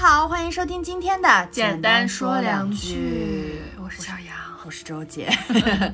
[0.00, 3.60] 好，欢迎收听今天的简单说两句。
[3.82, 5.28] 我是小杨，我是周姐。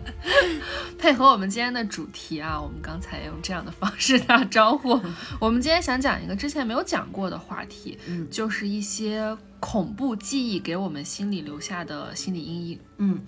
[1.00, 5.00] 配合我们今天的主题啊，我们刚才用这样的方式打招呼。
[5.40, 12.80] 我们今天想讲一个之前没有讲过的话题，嗯就是一些恐怖记忆给我们心里留下的心理阴影。
[12.98, 13.18] 嗯，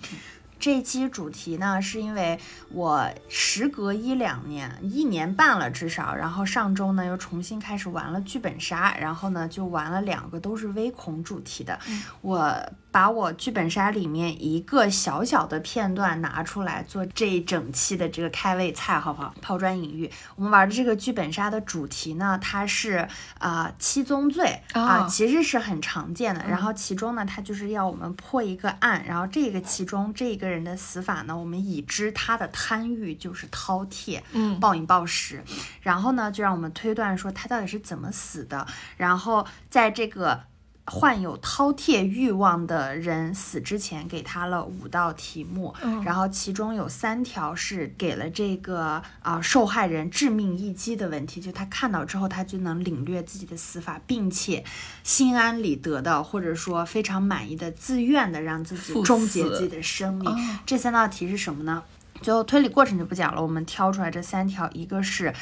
[0.59, 11.79] 这期主题呢，是因为我时隔一两年，一年半了至少，然后上周呢又重新开始玩了剧本杀，然后呢就玩了两个都是微恐主题的。
[12.21, 12.53] 我
[12.91, 19.33] 把我剧本杀里面一个小小的片段拿出来做这一整期的这个开胃菜，好不好？
[19.41, 20.09] 抛砖引玉。
[20.35, 23.07] 我们玩的这个剧本杀的主题呢，它是
[23.39, 26.43] 啊、七宗罪啊、哦其实是很常见的。
[26.47, 35.43] 然后其中呢，它就是要我们破一个案，然后这个其中这个人的死法呢，我们已知他的贪欲就是饕餮，嗯暴饮暴食，
[35.81, 38.65] 然后呢，就让我们推断说他到底是怎么死的，
[38.97, 40.41] 然后在这个。
[40.87, 54.63] 患有饕餮欲望的人死之前，给他了五道题目，嗯然后其中有三条是给了这个啊、受害人致命一击的问题，就他看到之后，他就能领略自己的死法，并且
[55.03, 60.29] 心安理得的，或者说非常满意的、自愿的让自己终结自己的生命。
[60.29, 61.83] 哦这三道题是什么呢？
[62.21, 65.33] 最后推理过程就不讲了，我们挑出来这三条，一个是。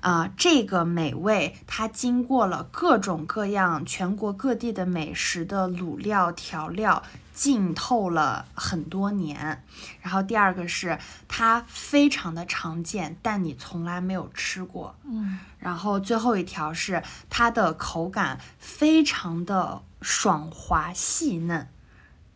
[0.00, 7.02] 啊、这个美味它经过了各种各样全国各地的美食的卤料调料，
[7.34, 9.62] 浸透了很多年。
[10.00, 14.94] 然后第二个是它非常的常见，但你从来没有吃过。
[15.04, 21.68] 嗯，然后最后一条是它的口感非常的爽滑细嫩。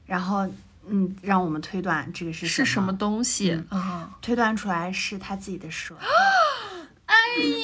[0.06, 0.46] 然后
[0.86, 4.10] 嗯，让我们推断这个是是什么东西嗯啊？
[4.20, 6.00] 推断出来是他自己的舌头。
[7.06, 7.14] 哎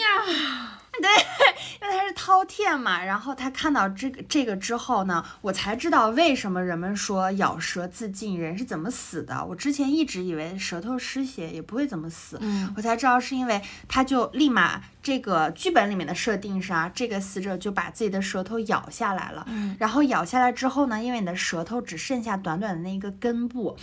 [0.00, 0.78] 呀，
[1.80, 9.44] 因为他是饕餮嘛，然后他看到这个这个之后呢，我才知道为什么人们说咬舌自尽，人是怎么死的。
[9.46, 23.76] 我之前一直以为舌头失血也不会怎么死，嗯我才知道是因为他就立马这个剧本里面的设定是啊，这个死者就把自己的舌头咬下来了，嗯然后咬下来之后呢，因为你的舌头只剩下短短的那一个根部，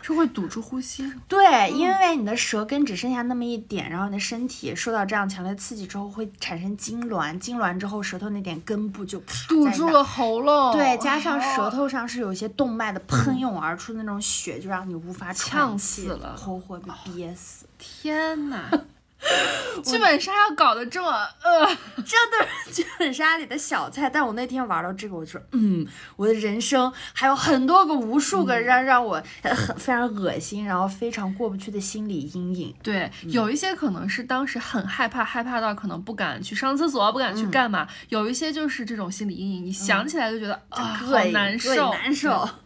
[0.00, 1.12] 是会堵住呼吸。
[1.28, 9.18] 对，因为你的舌根只剩下那么一点，然后你的身体受到这样强烈的刺激之后会产生痉挛，痉挛之后舌头那点根部就
[9.48, 17.64] 堵住了喉咙，对，加上舌哦头上是有一些动脉的喷涌而出的那种血，就让你无法呛喘气死了活活被憋死。
[17.78, 18.70] 天哪！
[19.82, 21.10] 剧本杀要搞得这么
[21.42, 25.86] 呃，这都是剧本杀里的小菜，但我那天玩到这个，我就说，嗯，
[26.16, 32.74] 我的人生还有很多个、无数个让让我呃很非常恶心，然后非常过不去的心理阴影。
[32.82, 42.48] 对，有一些可能是当时很害怕，害怕到可能不敢去上厕所，不敢去干嘛；有一些就是这种心理阴影，你想起来就觉得啊，好难受，难受。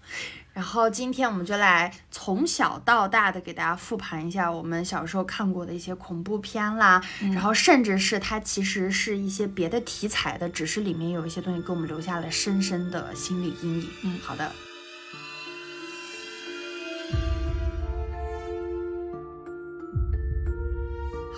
[0.59, 13.89] 然后今天我们就来从小到大的给大家复盘一下我们小时候看过的一些恐怖片啦，嗯然后甚至是它其实是一些别的题材的，只是里面有一些东西给我们留下了深深的心理阴影。
[14.03, 14.51] 嗯好的。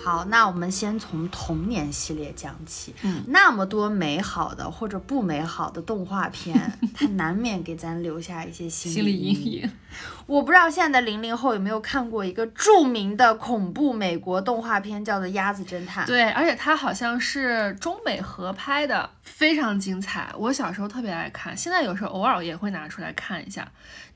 [0.03, 2.93] 好，那我们先从童年系列讲起。
[3.03, 9.71] 嗯，那么多美好的或者不美好的动画片，它难免给咱留下一些心理阴影。
[10.25, 16.03] 我不知道现在的零零后有没有看过一个著名的恐怖美国动画片，叫做《鸭子侦探》。
[16.07, 20.29] 对，而且它好像是中美合拍的，非常精彩。
[20.37, 23.67] 我小时候特别爱看，现在有时候偶尔也会拿出来看一下。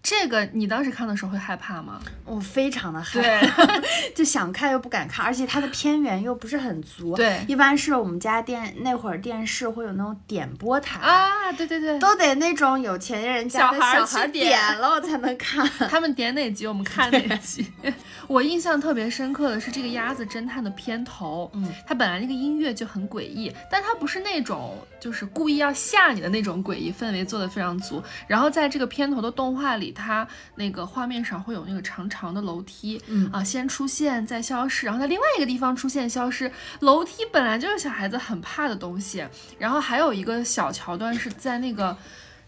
[0.03, 1.99] 这个你当时看的时候会害怕吗？
[2.25, 3.65] 我非常的害怕，
[4.15, 7.15] 就想看又不敢看，而且它的片源又不是很足。
[7.15, 15.67] 对一般是我们家电那会儿电视会有那种点播台，啊，对对对，都得那种有钱人家的小孩儿小孩去点点了我才能看。
[15.89, 17.65] 他 们点哪集我们看哪集。
[18.27, 28.03] 我印象特别深刻的是这个鸭子侦探的片头，嗯，它本来那个音乐就很诡异，但它不是那种就是故意要吓你的那种诡异，氛围做的非常足。
[28.27, 36.51] 然后在这个片头的动画里，它那个画面上会有那个长长的楼梯，嗯啊，先出现再消失，然后在另外一个地方出现消失。
[36.79, 39.23] 楼梯本来就是小孩子很怕的东西，
[39.59, 41.95] 然后还有一个小桥段是在那个。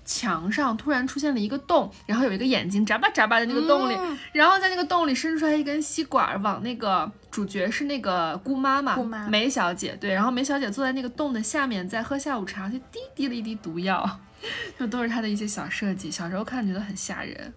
[0.07, 14.19] 墙上突然出现了一个洞，然后有一个眼睛眨巴眨巴的那个洞里，嗯然后在那个洞里伸出来一根吸管，往那个主角是那个姑妈嘛，姑妈梅小姐，对，然后梅小姐坐在那个洞的下面在喝下午茶，就滴滴了一滴毒药，
[14.80, 16.10] 就都是她的一些小设计。
[16.10, 17.53] 小时候看觉得很吓人，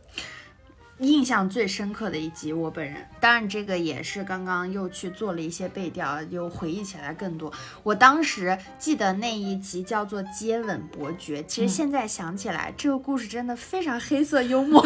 [1.01, 7.51] 印象最深刻的一集，我本人当然这个也是刚刚又去做了一些背调，又回忆起来更多。
[7.83, 14.85] 我当时记得那一集叫做《接吻伯爵》， 其实现在想起来，这个故事真的非常黑色幽默，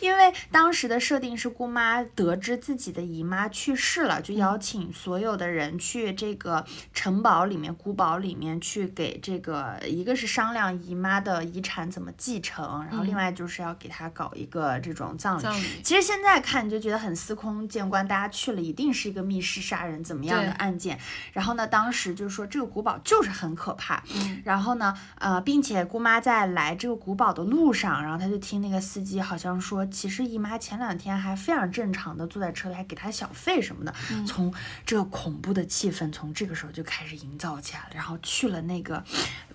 [0.00, 6.64] 因为当时的设定是姑妈得知自己的姨妈去世了，就邀请所有的人去这个
[6.94, 15.41] 城堡里面、古堡里面去给这个，一个是商量姨妈的遗产怎么继承，然后另外就是要给她搞一个这种葬礼。
[15.82, 20.98] 其实现在看你就觉得很司空见惯，大家去了一定是一个密室杀人怎么样的案件。
[21.32, 24.02] 然后呢，当时就是说这个古堡就是很可怕。
[24.14, 33.94] 嗯然后呢，呃，并且姑妈在来这个古堡的路上，然后她就听那个司机好像说，其实姨妈前两天还非常正常的坐在车里，还给她小费什么的。
[34.10, 34.52] 嗯从
[34.84, 37.90] 这个恐怖的气氛从这个时候就开始营造起来了。
[37.94, 39.02] 然后去了那个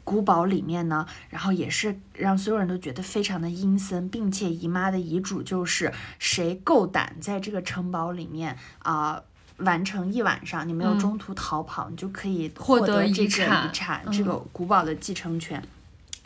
[0.08, 9.22] 古堡里面呢，然后也是让所有人都觉得非常的阴森，并且姨妈的遗嘱就是谁够胆在这个城堡里面啊。
[9.58, 15.60] 完成一晚上，你没有嗯中途逃跑，你就可以获得这个产遗产，嗯这个古堡的继承权。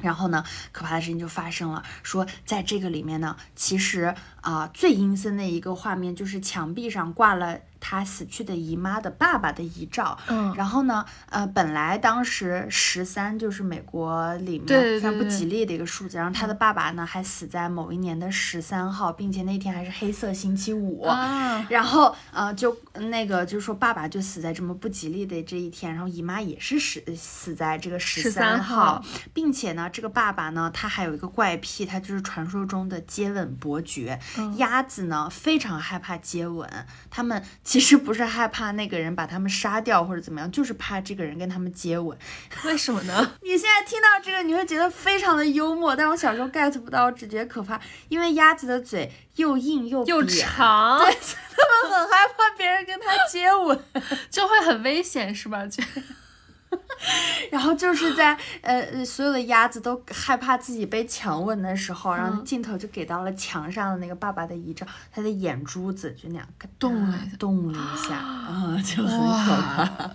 [0.02, 0.44] 然后呢，
[0.74, 10.18] 可怕的事情就发生了，说在这个里面呢，其实啊、最阴森的一个画面就是墙壁上挂了他死去的姨妈的爸爸的遗照。
[10.28, 21.04] 嗯，然后呢，呃，本来当时十三就是美国里面非常不吉利的一个数字，然后他的爸爸呢还死在某一年的十三号，并且那天还是黑色星期五。
[21.04, 29.04] 啊，然后呃，就那个就是说，爸爸就死在这么不吉利的这一天，然后姨妈也是死死在这个十13号号，
[29.34, 34.20] 并且呢，这个爸爸呢，他还有一个怪癖，他就是传说中的接吻伯爵。
[34.38, 36.70] 嗯鸭子呢非常害怕接吻，
[37.10, 42.18] 他们其实不是害怕那个人把他们杀掉或者怎么样，就是怕这个人跟他们接吻。
[42.66, 43.32] 为什么呢？
[43.42, 47.80] 你现在听到这个，你会觉得非常的幽默，但我小时候 get 不到，我只觉得可怕，
[48.10, 53.82] 因为鸭子的嘴又硬又又长，对， 他们很害怕别人跟它接吻，
[54.30, 55.66] 就会很危险，是吧？
[55.66, 55.82] 就
[57.52, 66.48] 然后就是在呃呃所有的鸭子都害怕自己被强吻的时候，然后嗯镜头就给到了墙上的那个爸爸的遗照，他的眼珠子就那样
[66.80, 70.12] 动了一下动了一下，啊、就很可怕。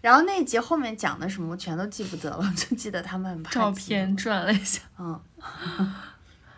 [0.00, 5.18] 然后那一集后面讲的什么我全都记不得了，就记得他们很怕照片转了一下，嗯，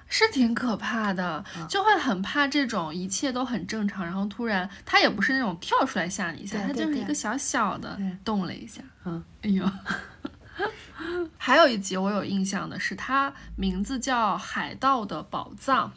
[0.08, 9.64] 是挺可怕的，就会很怕这种一切都很正常，然后突然他也不是那种跳出来吓你一下，他就是一个小小的动了一下，嗯，哎呦。
[11.36, 15.88] 还有一集我有印象的是，它名字叫《海盗的宝藏》。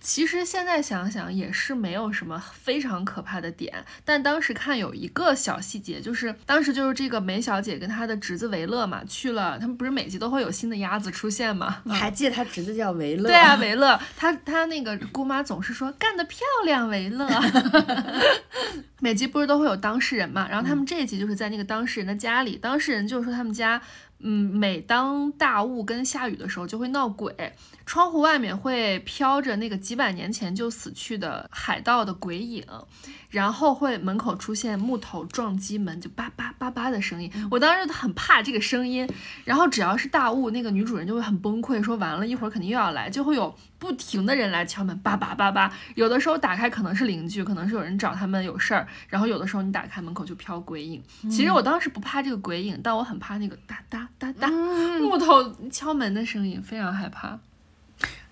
[0.00, 11.82] 其实现在想想也是没有什么非常可怕的点，但当时看有一个小细节，就是当时就是这个梅小姐跟她的侄子维勒嘛去了，他们不是每集都会有新的鸭子出现吗？
[11.84, 13.28] 你还记得他侄子叫维勒？
[13.28, 17.28] 对啊，维勒，他他那个姑妈总是说干得漂亮，维勒。
[19.00, 23.80] 每集不是都会有当事人嘛，然后他们这一集就是在那个当事人的家里，当事人就是说他们家，
[24.22, 27.54] 嗯，每当大雾跟下雨的时候就会闹鬼，
[27.86, 32.64] 窗户外面会飘着那个几百年前就死去的海盗的鬼影，
[33.30, 39.08] 然后会门口出现木头撞击门就叭叭叭叭的声音，我当时很怕这个声音，
[39.44, 45.72] 然后只要是大雾，那个女主人就会很崩溃，说完了一会儿肯定又要来，就会有不停的人来敲门，叭叭叭叭。
[45.94, 51.02] 有的时候打开可能是邻居，可能是有人找他们有事儿，然后有的时候你打开门口就飘鬼影。
[51.30, 57.38] 其实我当时不怕这个鬼影，但我很怕那个哒哒哒哒木头敲门的声音，非常害怕。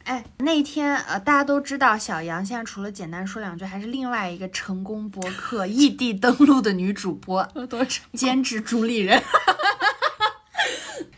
[0.08, 7.46] 哎，那天呃，大家都知道小杨现在除了简单说两句，还是另外一个成功播客 异地登录的女主播？
[8.14, 9.22] 兼职主理人。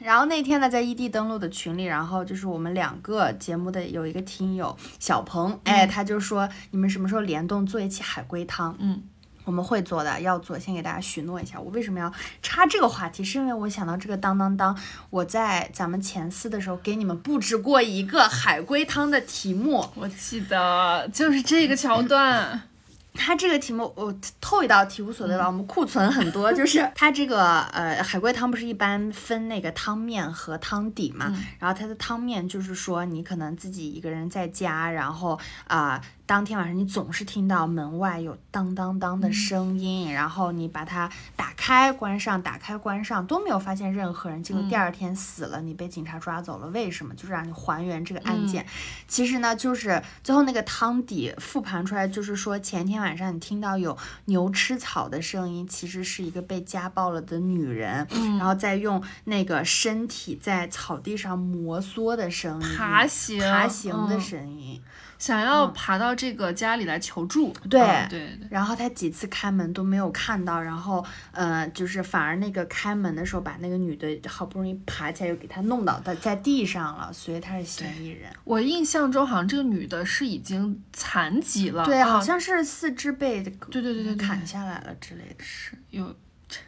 [0.01, 8.75] 然后那天呢，在异地登录的群里，然后就是我们两个节目的有一个听友小鹏，哎，他就说你们什么时候联动做一期海龟汤？
[8.81, 9.05] 嗯，
[9.51, 11.59] 我们会做的，要做，先给大家许诺一下。
[11.61, 13.25] 我为什么要插这个话题？
[13.25, 14.79] 是因为我想到这个当当当，
[15.11, 19.85] 我在咱们前四的时候给你们布置过一个海龟汤的题目。
[19.97, 22.63] 我记得就是这个桥段。
[23.13, 36.01] 它这个题目我透一道题无所谓吧，我们库存很多，就是它这个呃海龟汤不是一般分那个汤面和汤底嘛，然后它的汤面就是说你可能自己一个人在家，然后啊、
[36.31, 47.13] 当天晚上你总是听到门外有当当当的声音，然后你把它打开关上，打开关上都没有发现任何人，结果第二天死了，你被警察抓走了，为什么？
[47.17, 48.65] 就是让你还原这个案件。
[49.09, 58.07] 其实呢，就是最后那个汤底复盘出来，就是说前天晚上你听到有牛吃草的声音，其实是一个被家暴了的女人，
[58.39, 64.81] 然后再用那个身体在草地上摩挲的声音，爬行爬行的嗯声音。
[65.21, 67.53] 想要爬到这个家里来求助。
[67.69, 78.33] 对嗯对对，然后他几次开门都没有看到，然后呃，就是反而那个开门的时候把那个女的好不容易爬起来，又给她弄倒在在地上了，所以她是嫌疑人。
[78.45, 85.45] 我印象中好像这个女的是已经残疾了，对，啊好像是四肢被对对对对对砍下来了之类的。
[85.45, 86.17] 是有
[86.49, 86.59] 这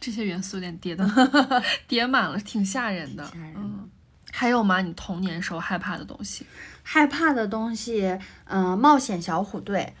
[0.00, 1.08] 这些元素有点叠的
[1.86, 3.24] 叠满了，挺吓人的。
[3.24, 3.88] 吓人嗯，
[4.32, 4.80] 还有吗？
[4.80, 6.44] 你童年时候害怕的东西？
[6.82, 9.94] 害怕的东西，嗯、冒险小虎队，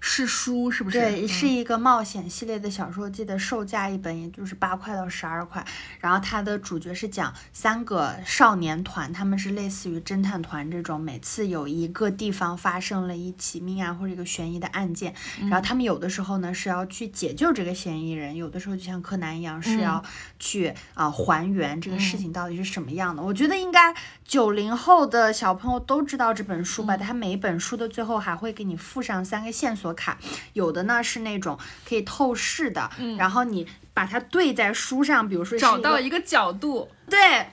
[0.00, 0.98] 是书是不是？
[0.98, 5.64] 对，嗯是一个冒险系列的小说，记得售价一本也就是八块到十二块。
[6.00, 20.02] 然后它的主角是讲三个少年团，他们是类似于侦探团这种，每次有一个地方发生了一起命案或者一个悬疑的案件，然后他们有的时候呢是要去解救这个嫌疑人，有的时候就像柯南一样是要
[20.38, 23.22] 去啊、还原这个事情到底是什么样的。
[23.22, 26.96] 我觉得应该九零后的小朋友都知道这本书吧？
[26.96, 30.18] 它每一本书的最后还会给你附上三个线索卡，
[30.52, 37.46] 有的呢是那种可以透视的，然后你把它对在书上，比如说找到一个角度，对。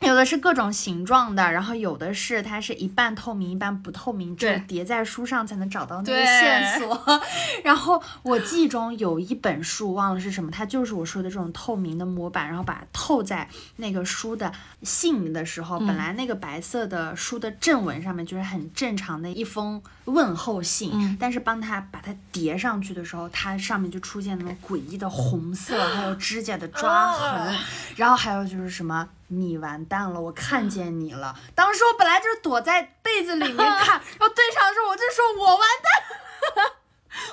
[0.00, 7.20] 有的是各种形状的，然后有的是它是一半透明一半不透明，只有叠在书上才能找到那个线索。
[7.64, 14.52] 然后我记忆中有一本书忘了是什么，它就是我说的这种透明的模板，然后把它透在那个书的
[14.82, 27.58] 信的时候，本来那个白色的书的正文上面就是很正常的一封问候信，但是帮它把它叠上去的时候，它上面就出现那种诡异的红色，还有指甲的抓痕，
[27.96, 29.08] 然后还有就是什么。
[29.28, 31.34] 你完蛋了，我看见你了。
[31.54, 36.64] 当时我本来就是躲在被子里面看， 然后对上的时候我就说我完蛋，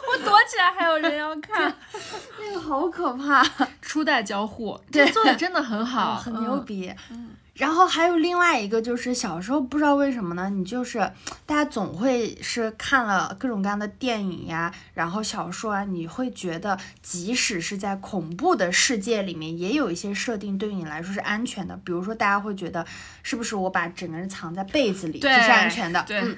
[0.09, 1.73] 我躲起来还有人要看。
[2.39, 3.43] 那个好可怕。
[3.81, 6.57] 初代交互，对这做的真的很好，很牛
[7.11, 7.34] 嗯。
[7.55, 7.61] 逼。
[7.61, 10.99] 然后还有另外一个，就是小时候不知道为什么呢，你就是
[11.45, 21.75] 大家总会是看了各种各样的电影呀，然后小说啊，你会觉得即使是在恐怖的世界里面，也有一些设定对于你来说是安全的。
[21.83, 22.85] 比如说，大家会觉得
[23.23, 26.03] 是不是我把整个人藏在被子里这是安全的？
[26.05, 26.37] 对嗯，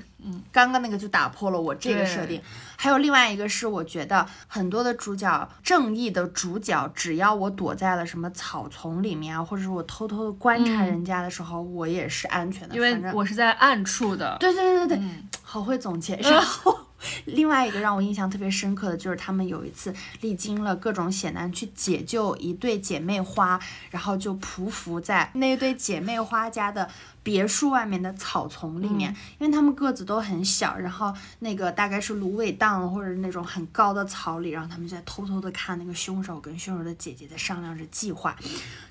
[0.51, 2.41] 刚刚那个就打破了我这个设定。
[2.75, 12.75] 还有另外一个是，我觉得很多的主角，正义的主角，只要我躲在了什么草丛里面啊，或者是我偷偷的观察人家的时候，我也是安全的。
[12.75, 16.15] 因为我是在暗处的，对对对对对，嗯好会总结。
[16.17, 16.77] 然后
[17.25, 23.59] 另外一个让我印象特别深刻的就是他们有一次历经了各种险难去解救一对姐妹花，
[23.91, 26.89] 然后就匍匐在那对姐妹花家的
[27.21, 38.35] 别墅外面的草丛里面，因为他们个子都很小，然后那个大概是芦苇荡或者那种很高的草里，然后他们就在偷偷的看那个凶手跟凶手的姐姐在商量着计划，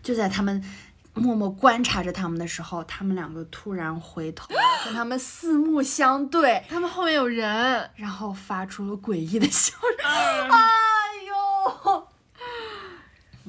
[0.03, 0.63] 就在他们。
[1.17, 4.47] 默默观察着他们的时候，他们两个突然回头，
[4.85, 10.07] 跟他们四目相对， 他们后面有人，然后发出了诡异的笑声。
[10.51, 10.69] 哎
[11.27, 12.09] 呦，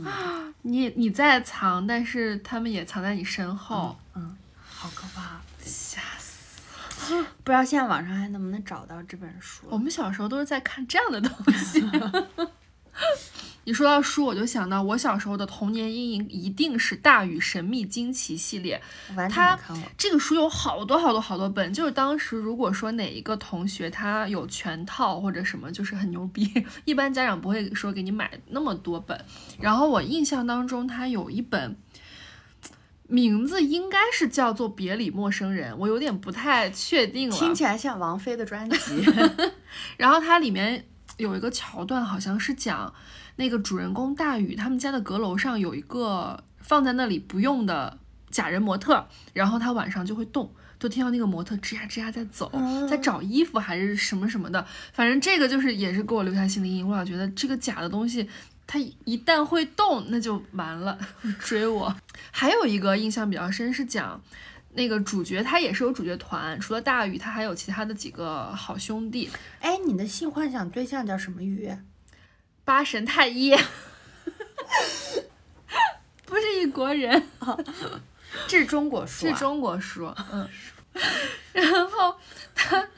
[0.63, 4.37] 你你在藏，但是他们也藏在你身后，嗯
[4.69, 5.41] 好可怕！
[5.63, 6.61] 吓死！
[7.43, 9.65] 不知道现在网上还能不能找到这本书？
[9.69, 11.83] 我们小时候都是在看这样的东西。
[13.67, 18.81] 你说到书，我就想到我小时候的童年阴影一定是《大禹神秘惊奇》系列。
[19.29, 19.59] 它。
[19.97, 26.49] 这个书有好多好多好多本，就是当时如果说哪一个同学他有全套或者什么，就是很牛逼，
[26.85, 29.19] 一般家长不会说给你买那么多本。
[29.59, 31.75] 然后我印象当中，他有一本。
[33.09, 37.35] 名字应该是叫做《别理陌生人》，我有点不太确定了。
[37.37, 39.05] 听起来像王菲的专辑。
[39.95, 42.93] 然后它里面有一个桥段，好像是讲
[43.37, 47.97] 那个主人公大宇他们家的阁楼上有一个放在那里不用的
[48.29, 52.51] 假人模特，然后他晚上就会动，就听到那个模特吱呀吱呀在走，
[52.89, 56.89] 在找衣服还是什么什么的，反正这个就是也是给我留下心理阴影。
[56.89, 58.27] 我老觉得这个假的东西。
[58.69, 60.99] 它一旦会动，那就完了，
[61.39, 61.95] 追我。
[62.31, 64.21] 还有一个印象比较深是讲
[64.73, 69.29] 那个主角，他也是有主角团，除了大宇，他还有其他的几个好兄弟。
[69.61, 71.71] 哎，你的性幻想对象叫什么鱼？
[72.67, 73.55] 八神太一，
[76.25, 77.29] 不是一国人，
[78.45, 80.13] 这是中国书、啊， 是中国书。
[80.33, 80.49] 嗯，
[81.53, 82.17] 然后
[82.53, 82.89] 他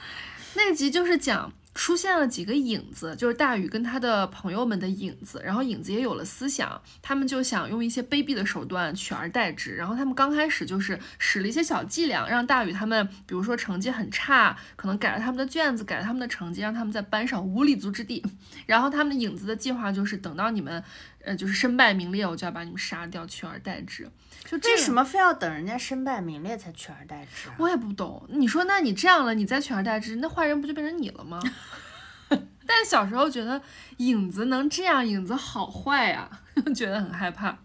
[0.56, 1.54] 那集就是讲。
[1.80, 9.78] 出现了几个影子，就是大禹跟他的朋友们的影子，然后影子也有了思想，他们就想用一些卑鄙的手段取而代之。
[9.78, 18.22] 然后他们刚开始就是使了一些小伎俩，让大禹他们，比如说成绩很差，可能改了他们的卷子，改了他们的成绩，让他们在班上无立足之地。
[18.68, 20.84] 然后他们的影子的计划就是等到你们，
[21.24, 24.06] 呃，就是身败名裂，我就要把你们杀掉，取而代之。
[24.46, 27.56] 就这为什么非要等人家身败名裂才取而代之啊？
[27.58, 28.26] 我也不懂。
[28.30, 31.40] 你说，那你这样了，你再取而代之，那坏人不就变成你了吗？
[32.30, 33.62] 但小时候觉得
[33.98, 36.30] 影子能这样，影子好坏呀、
[36.76, 37.58] 觉得很害怕。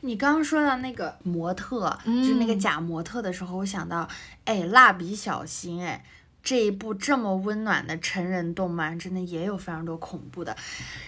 [0.00, 4.08] 你刚刚说到那个模特，就是那个嗯假模特的时候，我想到，
[4.44, 6.04] 哎，蜡笔小新，哎。
[6.46, 10.56] 这一部这么温暖的成人动漫，真的也有非常多恐怖的。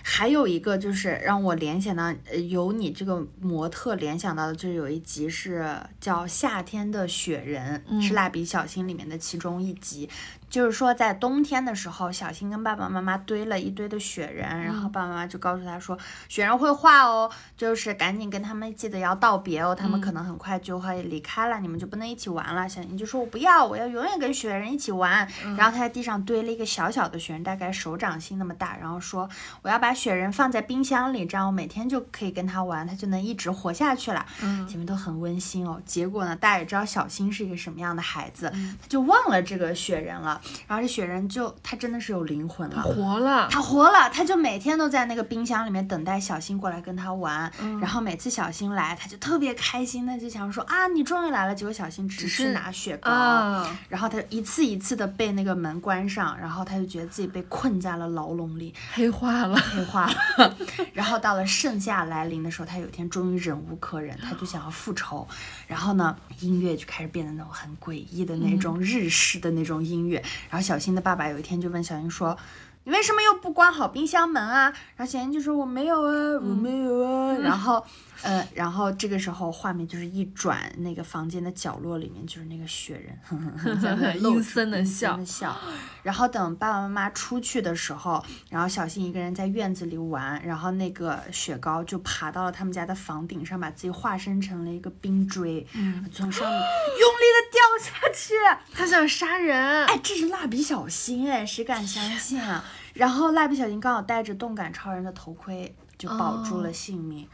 [0.02, 5.64] 还有一个就是让我联想到，呃，有你这个模特联想到的，就是有一集是
[6.00, 10.10] 叫《夏天的雪人》，是蜡笔小新里面的其中一集。
[10.50, 15.96] 就是说，在冬天的时候，小新跟爸爸妈妈堆了一堆的雪人，然后爸爸妈妈就告诉他说，
[16.28, 22.68] 雪人会化哦，就是赶紧跟他们记得要道别哦，他们可能很快就会离开了，你们就不能一起玩了。
[22.68, 25.28] 小新就说：“我不要，我要永远跟雪人一起玩。
[25.56, 29.28] 然后他在地上堆了一个小小的雪人，大概手掌心那么大，然后说
[29.62, 35.80] ：“我要把雪人放在冰箱里，这样我每天就可以跟他玩，他就能一直活下去了。”嗯前面都很温馨哦。
[35.84, 40.37] 结果呢，大家也知道小新是一个什么样的孩子，他就忘了这个雪人了。
[40.66, 42.82] 然后这雪人就他真的是有灵魂了。
[42.82, 51.54] 活了，他活了，他就每天都在那个冰箱里面等待小新过来跟他玩，嗯然后每次小新来，他就特别开心，他就想说啊，你终于来了。
[51.54, 59.56] 结果小新只是拿雪糕，啊，然后他一次一次的被那个门关上，然后他就觉得自己被困在了牢笼里，黑化了。
[59.56, 60.56] 黑化了。
[60.92, 65.26] 然后到了盛夏来临的时候，他有一天终于忍无可忍，他就想要复仇。
[65.66, 70.22] 然后呢，音乐就开始变得那种很诡异的那种日式的那种音乐。
[70.50, 72.36] 然后小新的爸爸有一天就问小新说。
[72.84, 74.72] 你为什么又不关好冰箱门啊？
[74.96, 77.34] 然后小新就说我没有啊，我没有啊。
[77.34, 77.84] 然后，
[78.22, 85.56] 呃，然后这个时候画面就是一转，那个房间的角落里面就是那个雪人，哼哼哼在那阴森地阴笑的笑。
[86.02, 98.34] 然后等爸爸妈妈出去的时候，然后小新一个人在院子里玩，然后那个雪糕就爬到了他们家的房顶上，把自己化身成了一个冰锥，嗯，从上面用力的掉下去。
[98.74, 99.86] 他想杀人。
[99.86, 102.64] 哎，这是蜡笔小新哎，谁敢相信啊？
[102.94, 107.28] 然后蜡笔小新刚好戴着动感超人的头盔，就保住了性命。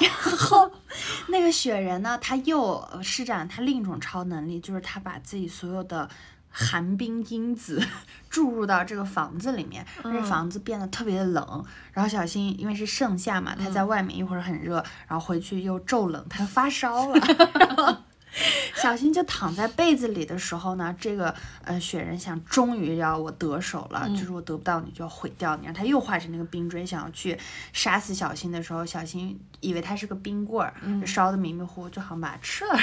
[0.00, 0.70] 然后
[1.28, 6.08] 那个雪人呢，他又呃施展他另一种超能力，就是他把自己所有的
[6.50, 7.82] 寒冰因子
[8.30, 11.64] 注入到这个房子里面，让这房子变得特别的冷。
[11.92, 18.04] 然后小新因为是盛夏嘛，他在外面一会儿很热，然后回去又骤冷，他发烧了。
[18.74, 25.66] 小新就躺在被子里的时候呢，这个呃雪人想，终于要我得手了，就是我得不到你就要毁掉你。
[25.66, 27.38] 然后他又化成那个冰锥，想要去
[27.72, 32.78] 杀死小新的时候，小新以为他是个冰棍儿，就烧的迷迷糊糊，就好像把它吃了。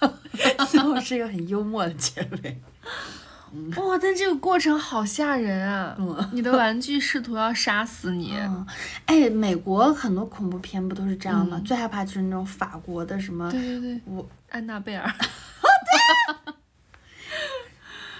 [0.70, 2.60] 最后是一个很幽默的结尾。
[3.76, 5.94] 哇，但这个过程好吓人啊！
[5.98, 8.66] 嗯你的玩具试图要杀死你，嗯，
[9.06, 11.60] 哎，美国很多恐怖片不都是这样吗？
[11.64, 15.10] 最害怕就是那种法国的什么，对对对，我安娜贝尔。
[15.18, 16.54] 对。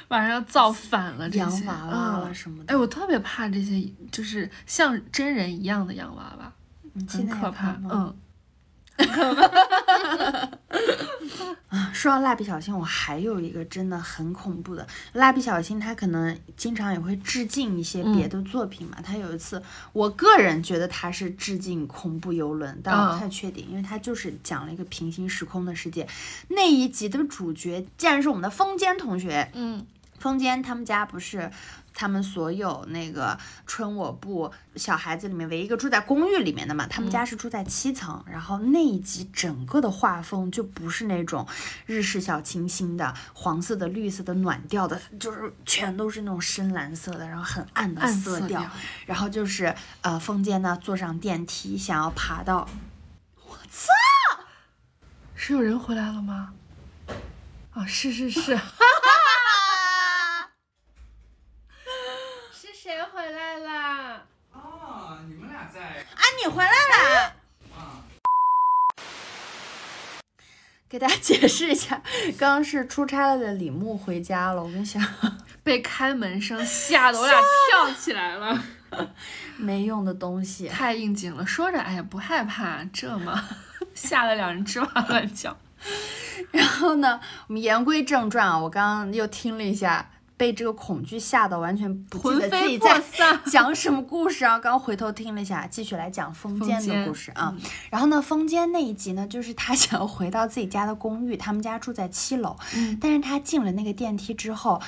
[0.09, 2.73] 晚上要造反了，这些洋娃娃什么的。
[2.73, 6.51] 哎，我特别怕这些，就是像真人一样的洋娃娃，
[7.07, 8.15] 很可也怕吗？
[11.71, 14.87] 嗯，说到蜡笔小新，我还有一个真的很恐怖的。
[15.13, 18.99] 蜡笔小新他可能经常也会致敬一些别的作品嘛。
[19.03, 26.09] 他有一次，我个人觉得他是致敬恐怖游轮，但我不太确定，因为他就是讲了一个平行时空的世界。
[26.49, 29.51] 那一集的主角竟然是我们的风间同学。
[29.55, 29.87] 嗯，
[30.19, 31.51] 风间他们家不是
[31.99, 41.45] 他们所有那个春我部小孩子里面唯一一个住在公寓里面的嘛，他们家是住在七层，然后那一集整个的画风就不是那种
[41.87, 48.71] 日式小清新的黄色的、绿色的、暖调的，就是全都是那种深蓝色的，然后很暗的暗色调，色调
[49.07, 52.69] 然后就是呃，风间呢坐上电梯想要爬到，
[53.45, 53.89] 我操
[55.35, 56.55] 是有人回来了吗？
[57.73, 58.57] 啊，是是是。
[62.53, 64.23] 是谁回来啦？
[64.53, 67.33] 啊，你们俩在啊，你回来啦。
[67.77, 68.05] 啊？
[70.89, 72.03] 给大家解释一下，
[72.39, 74.63] 刚刚是出差了的李牧回家了。
[74.63, 74.99] 我跟小
[75.63, 77.37] 被开门声吓得我俩
[77.71, 78.63] 跳起来了，
[79.57, 80.69] 没用的东西。
[80.69, 81.47] 太应景了。
[81.47, 83.49] 说着，哎呀，不害怕，这嘛，
[83.95, 85.57] 吓得两人吱哇乱叫。
[86.53, 93.03] 然后呢，我们言归正传啊，我刚刚又听了一下被这个恐惧吓得完全不记得自己在。
[93.51, 94.59] 讲什么故事啊？
[94.59, 97.55] 刚回头听了一下，继续来讲风间的故事啊。
[97.91, 104.81] 然后呢，风间那一集呢，就是他 想要回到自己家的公寓，他们家住在七楼，嗯但是他进了那个电梯之后，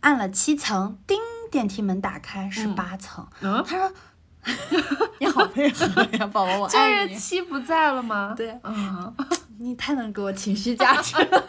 [0.00, 1.18] 按了七层，叮，
[1.50, 3.26] 电梯门打开是嗯八层。
[3.42, 3.92] 嗯，他说：
[5.20, 5.84] “你好配合
[6.18, 7.12] 呀，宝宝，我就爱你。
[7.14, 8.32] 是七不在了吗？
[8.34, 9.14] 对嗯，
[9.58, 11.44] 你太能给我情绪价值了。”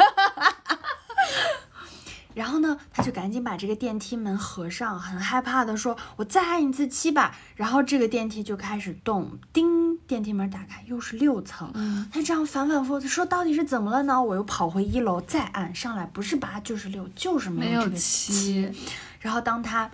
[2.39, 11.69] 然后呢，他就赶紧把这个电梯门合上，很害怕的说：“我再按一次七吧。”然后这个电梯就开始动，叮，电梯门打开，又是六层。
[11.73, 18.71] 嗯他这样反反复复的说：“到底是怎么了呢？”我又跑回一楼再按，上来不是八就是六，就是没没有有这个七。
[19.19, 19.91] 然后当他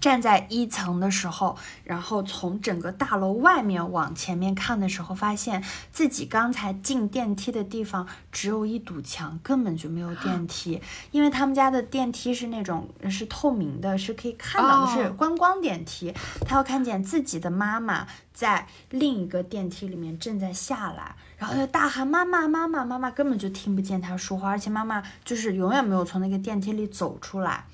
[0.00, 10.80] 站在一层的时候，然后从整个大楼外面往前面看的时候，发现自己刚才进电梯的地方只有一堵墙，根本就没有电梯。
[11.10, 16.14] 因为他们家的电梯是那种是透明的，是可以看到的，哦是观光电梯。
[16.46, 27.64] 他要看见自己的妈妈在另一个电梯里面正在下来，然后就大喊妈妈妈妈妈妈，根本就听不见他说话，而且妈妈就是永远没有从那个电梯里走出来。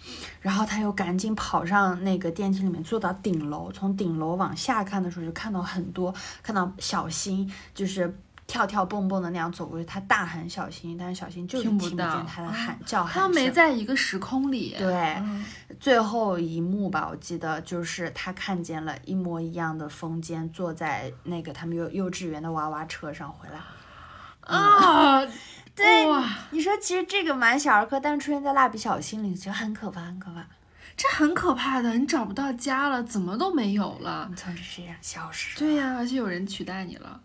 [0.40, 14.74] 然后他又赶紧跑上那个电梯里面，坐到顶楼，从顶楼往下看的时候，就看到很多，看到小新就是跳跳蹦蹦的那样走过去，他大喊小心，但是小新就是听不见到他的啊喊叫喊他没在一个时空里。
[14.78, 15.44] 对，嗯
[15.80, 23.58] 最后一幕吧，我记得就是他看见了一模一样的风间，坐在那个他们幼幼稚园的娃娃车上回来。
[24.40, 25.20] 啊，
[25.74, 26.06] 对，
[26.50, 30.46] 你说其实这个蛮小儿科，但是出现在蜡笔小新里，其实很可怕，很可怕。
[30.96, 34.26] 这很可怕的，你找不到家了，怎么都没有了。
[34.30, 35.58] 你从这世界上消失了。
[35.58, 37.20] 对呀、而且有人取代你了。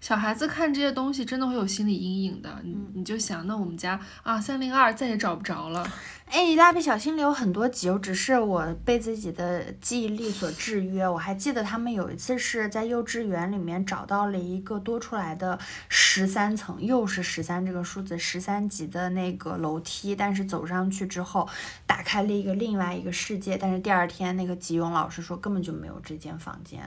[0.00, 5.86] 小孩子看这些东西真的会有心理阴影的，你你就想，那我们家啊三零二再也找不着了。
[6.26, 11.08] 哎，蜡笔小新里有很多集，只是我被自己的记忆力所制约。
[11.08, 15.56] 我还记得他们有一次是在幼稚园里面找到了一个多出来的
[15.88, 20.16] 十三层，又是十三这个数字，十三级的那个楼梯。
[20.16, 21.48] 但是走上去之后，
[21.86, 23.56] 打开了一个另外一个世界。
[23.56, 26.82] 但是第二天那个吉永老师说根本就没有这间房间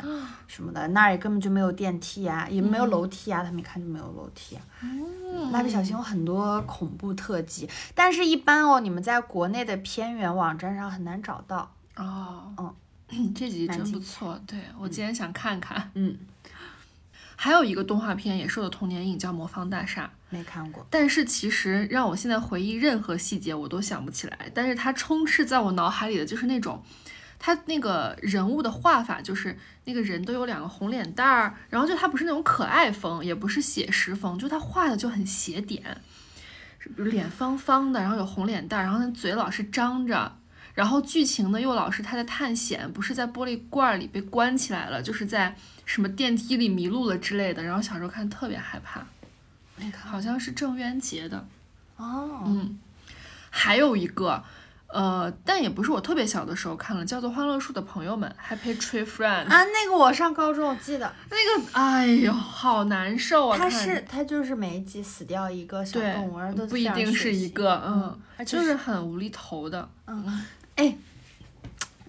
[0.47, 4.62] 什么的，那儿也根本就没有电梯啊，也没有楼梯啊，他们一看就没有楼梯啊。
[5.52, 11.72] 蜡笔小新有很多恐怖特辑，但是一般哦，你们在国内的偏远网站上很难找到。
[11.96, 12.74] 哦，
[13.10, 15.92] 嗯， 这集真不错，对我今天想看看。
[15.94, 16.18] 嗯，
[17.36, 20.06] 还有一个动画片也是我的童年阴影，叫《魔方大厦》。
[20.32, 20.84] 没看过。
[20.89, 24.52] 但是其实让我现在回忆任何细节，我都想不起来。
[24.52, 26.84] 但是它充斥在我脑海里的就是那种，
[27.38, 36.02] 他那个人物的画法，就是那个人都有两个红脸蛋儿，然后就他不是那种可爱风，也不是写实风，就他画的就很写点，
[36.96, 40.36] 脸方方的，然后有红脸蛋儿，然后那嘴老是张着。
[40.76, 47.62] 然后剧情呢，又老是他在探险，不是在玻璃罐儿里被关起来了，就是在什么电梯里迷路了之类的。
[47.62, 49.06] 然后小时候看特别害怕，
[50.06, 51.46] 好像是郑渊洁的。
[51.98, 52.80] 哦，嗯，
[53.50, 54.42] 还有一个，
[54.91, 59.45] 呃，但也不是我特别小的时候看了，叫做《欢乐树的朋友们》（Happy Tree Friends）。
[59.47, 63.58] 啊，那个我上高中我记得，那个，哎呦，好难受啊！
[63.58, 69.88] 它是它就是每一集死掉一个小动物，而都不一定是一个，嗯，就是很无厘头的。
[70.08, 70.43] 嗯
[70.75, 70.97] 哎，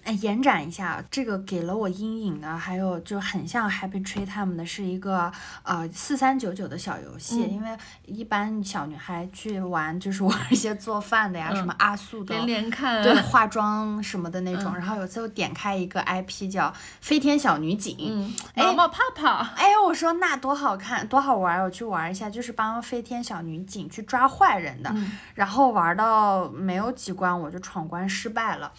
[0.03, 5.31] 哎，延展一下，这个给了我阴影的，还有就很像 Happy Tree Time 的是一个
[5.63, 12.35] 呃四三九九的小游戏，嗯因为一般小女孩去玩就是 玩一些做饭的呀，嗯什么阿素的。
[12.35, 16.67] 连连看，对化妆什么的那种，嗯然后有次我点开一个 IP 叫
[17.01, 24.89] 《飞天小女警》，嗯，哎毛毛泡泡，哎，我说那多好看，多好玩儿，我去玩一下，就是帮飞天小女警去抓坏人的。
[24.93, 28.71] 嗯然后玩到没有几关，我就闯关失败了。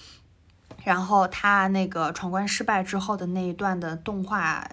[0.84, 4.66] 然后他那个闯关失败之后的那一段的动画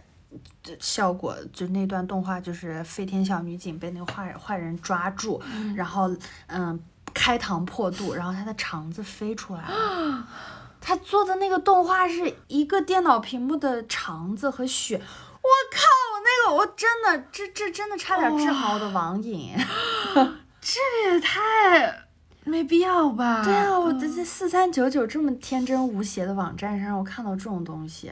[0.64, 5.42] 的效果，就那段动画就是飞天小女警被那个坏人坏人抓住，
[5.76, 6.10] 然后
[6.48, 6.80] 嗯
[7.14, 10.28] 开膛破肚，然后他的肠子飞出来了。
[10.82, 15.82] 他做的那个动画是一个电脑屏幕的肠子和血，我靠！
[16.24, 19.54] 那个我真的这这真的差点治好我的网瘾。
[20.62, 22.09] 这也太
[22.50, 23.44] 没必要吧？
[23.44, 28.12] 对啊，我嗯在这四三九九这么天真无邪的网站上，让我看到这种东西。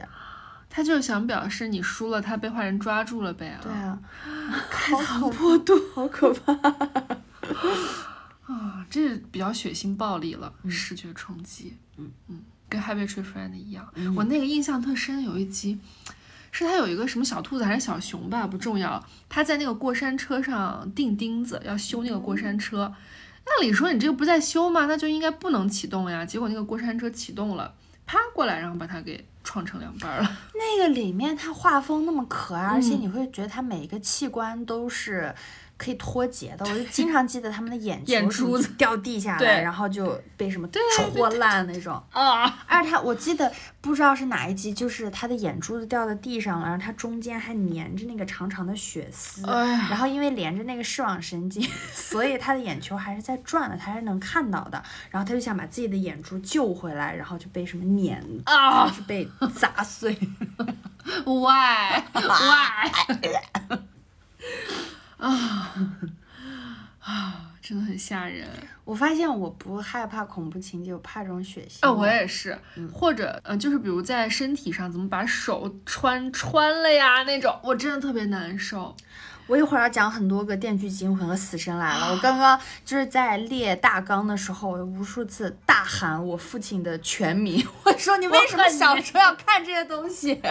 [0.70, 3.58] 他就是想表示你输了，他被坏人抓住了呗。
[3.62, 3.98] 对啊，
[4.70, 6.52] 开膛破肚好可怕。
[8.46, 11.76] 啊，这比较血腥暴力了，视觉冲击。
[11.96, 13.86] 嗯嗯，跟 Happy Tree Friend 一样。
[14.14, 15.78] 我那个印象特深，有一集
[16.52, 19.02] 是他有一个什么小兔子还是小熊吧，不重要。
[19.28, 22.94] 他在那个过山车上钉钉子，要修那个过山车。
[23.48, 24.86] 按理说你这个不在修吗？
[24.86, 26.24] 那就应该不能启动呀。
[26.24, 27.74] 结果那个过山车启动了，
[28.06, 30.38] 啪过来，然后把它给撞成两半了。
[30.54, 35.34] 那个里面它画风那么可爱，而且嗯你会觉得它每一个器官都是
[35.78, 36.66] 可以脱节的。
[36.66, 40.68] 我就经常记得他们的眼球眼珠子掉地下来，然后就被什么
[41.14, 41.94] 戳烂那种。
[42.10, 51.62] 啊，而且他，我记得不知道是哪一集，就是他的眼珠子掉到地上了，然后他中间还粘着那个长长的血丝，哎，然后因为连着那个视网神经，
[51.94, 54.82] 所以他的眼球还是在转的，他还是能看到的。
[55.10, 60.18] 然后他就想把自己的眼珠救回来，然后就被什么碾，啊还是被砸碎。
[61.24, 62.90] why why
[65.18, 65.74] 啊
[67.00, 68.46] 啊，真的很吓人。
[68.84, 71.86] 我发现我不害怕恐怖情节，我怕这种血腥。
[71.86, 72.58] 啊，我也是，
[72.92, 78.94] 或者嗯、呃就是比如在身体上怎么把手穿 穿了呀那种，我真的特别难受。
[79.46, 82.08] 我一会儿要讲很多个《电锯惊魂》和《死神来了》。
[82.12, 87.66] 我刚刚就是在列大纲的时候，我无数次大喊我父亲的全名。
[87.84, 90.38] 我说你为什么小时候要看这些东西？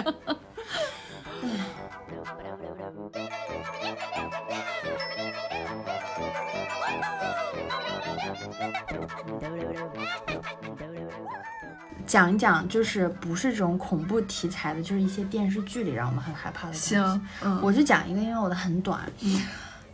[12.05, 16.95] 讲一讲，就是不是这种恐怖题材的，就是一些电视剧里让我们很害怕的东西。
[16.95, 19.01] 行，嗯，我就讲一个，因为我的很短。
[19.21, 19.41] 嗯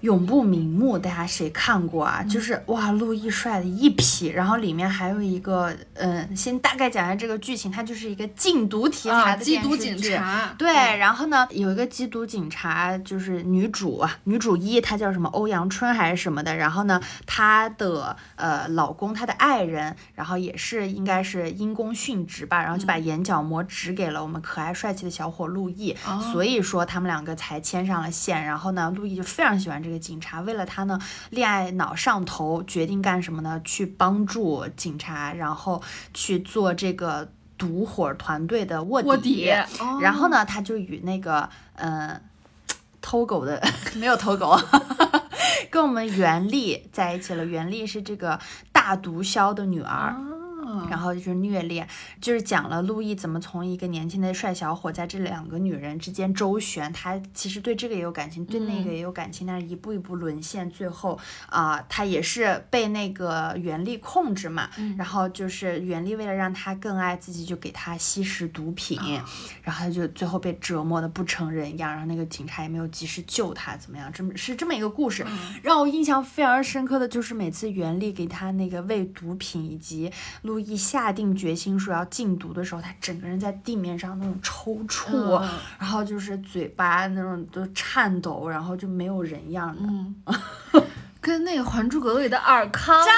[0.03, 2.21] 永不瞑目，大家谁看过啊？
[2.23, 9.97] 就是哇，陆毅帅的一匹，然后里面还有一个，嗯，先大概讲一下这个剧情，它就是一个禁毒题材啊，的缉毒警。
[9.97, 16.53] 察，对，然后呢，有一个缉毒警察，就是女主啊，女主一，她叫什么欧阳春还是什么的。
[16.53, 28.43] 然后呢，她的呃老公，她的爱人，然后也是应该是因公殉职吧，然后就把眼角膜指给了我们可爱帅气的小伙陆毅，哦所以说他们两个才牵上了线。
[28.43, 33.61] 然后呢，陆毅就非常喜欢这个警察，为了他呢恋爱脑上头，决定干什么呢？
[33.63, 35.81] 去帮助警察，然后
[36.13, 39.07] 去做这个毒伙团队的卧底。
[39.07, 42.19] 卧底，哦然后呢，他就与那个呃
[43.01, 43.61] 偷狗的
[43.95, 44.61] 没有偷狗，啊
[45.69, 47.45] 跟我们袁丽在一起了。
[47.45, 48.39] 袁丽是这个
[48.71, 50.15] 大毒枭的女儿。
[50.17, 50.32] 哦
[50.89, 51.87] 然后就是虐恋，
[52.21, 64.69] 就是讲了陆毅怎么从一个年轻的帅小伙在这两个女人之间周旋，他其实对这个也有感情，对那个也有感情，但是一步一步沦陷，最后啊、他也是被那个袁丽控制嘛。
[64.97, 68.99] 然后就是袁丽为了让他更爱自己，就给他吸食毒品，
[69.61, 74.11] 然后他就最后被折磨的不成人样，然后那个警察也没有及时救他，怎么样？
[74.11, 75.25] 这么是这么一个故事，
[75.61, 85.09] 让我印象非常深刻的就是每次袁丽给他那个喂毒品，以及陆毅下定决心说要禁毒的时候，他整个人在地面上那种抽搐，
[85.41, 85.49] 嗯
[85.79, 89.81] 然后就是嘴巴那种都颤抖，然后就没有人样的。
[89.83, 90.15] 嗯，
[91.23, 93.13] 跟那个《还珠格格》里的尔康真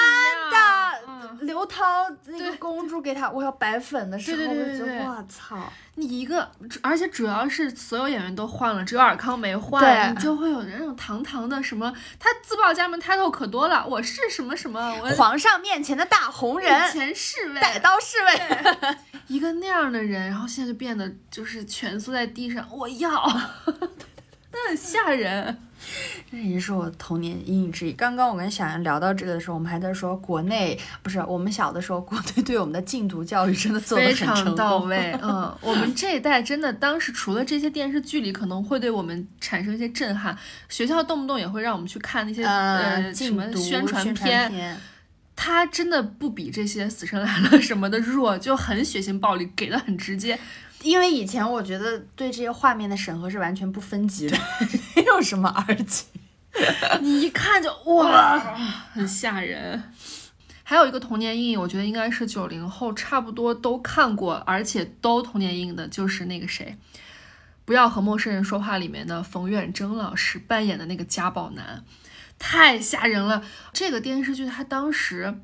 [0.52, 1.82] 的，刘涛
[2.26, 6.48] 那个公主给他我要白粉的时候，对对对我就觉得我操，你一个，
[6.80, 10.14] 而且主要是所有演员都换了，只有尔康没换，对。
[10.14, 18.96] 你就会有那种堂堂的什么，他自报家门 title 可多了，我是什么什么，我皇上面前的大红人，前侍卫，带刀侍卫。
[19.26, 23.10] 一个那样的人，然后现在就变得就是蜷缩在地上，我要，
[24.52, 25.60] 那很吓人。
[26.30, 27.92] 这也是我童年阴影之一。
[27.92, 40.36] 刚刚我跟小杨聊到这个的时候，我们还在说国内不是我们小的时候，国内对我们的禁毒教育真的做得非常到位，嗯，我们这一代真的当时除了这些电视剧里可能会对我们产生一些震撼，
[40.68, 44.80] 学校动不动也会让我们去看那些呃，呃什么禁毒宣传片，片，
[45.34, 50.38] 它真的不比这些《死神来了》什么的弱，就很血腥暴力，给的很直接。
[50.82, 54.36] 因为以前我觉得对这些画面的审核是完全不分级的，
[55.16, 56.04] 没有什么 R 级。
[57.00, 58.38] 你一看就哇，
[58.92, 59.82] 很吓人。
[60.62, 66.76] 还有一个童年阴影，我觉得应该是九零后差不多都看过，而且都童年阴影的，就是那个谁，
[67.64, 71.82] 《不要和陌生人说话》里面的冯远征老师扮演的那个家暴男，
[72.38, 73.42] 太吓人了。
[73.72, 75.38] 这个电视剧他当时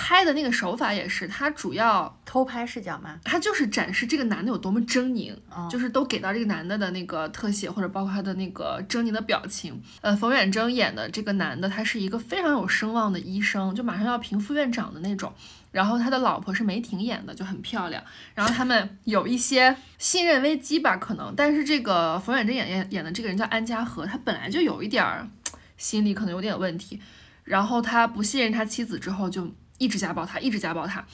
[0.00, 3.18] 拍的那个手法也是，他主要偷拍视角吗？
[3.24, 9.82] 他就是展示这个男的有多么狰狞，哦就是都给到这个男的的那个特写，或者包括他的那个狰狞的表情。
[10.00, 15.32] 呃，冯远征演的这个男的，他是一个非常有声望的医生，就马上要评副院长的那种。
[15.72, 18.02] 然后他的老婆是梅婷演的，就很漂亮。
[18.34, 21.34] 然后他们有一些信任危机吧，可能。
[21.36, 25.28] 但是这个冯远征演演演的这个人叫安家和，他本来就有一点儿
[25.76, 27.00] 心理可能有点问题。
[27.44, 31.04] 然后他不信任他妻子之后，就一直家暴他，一直家暴他。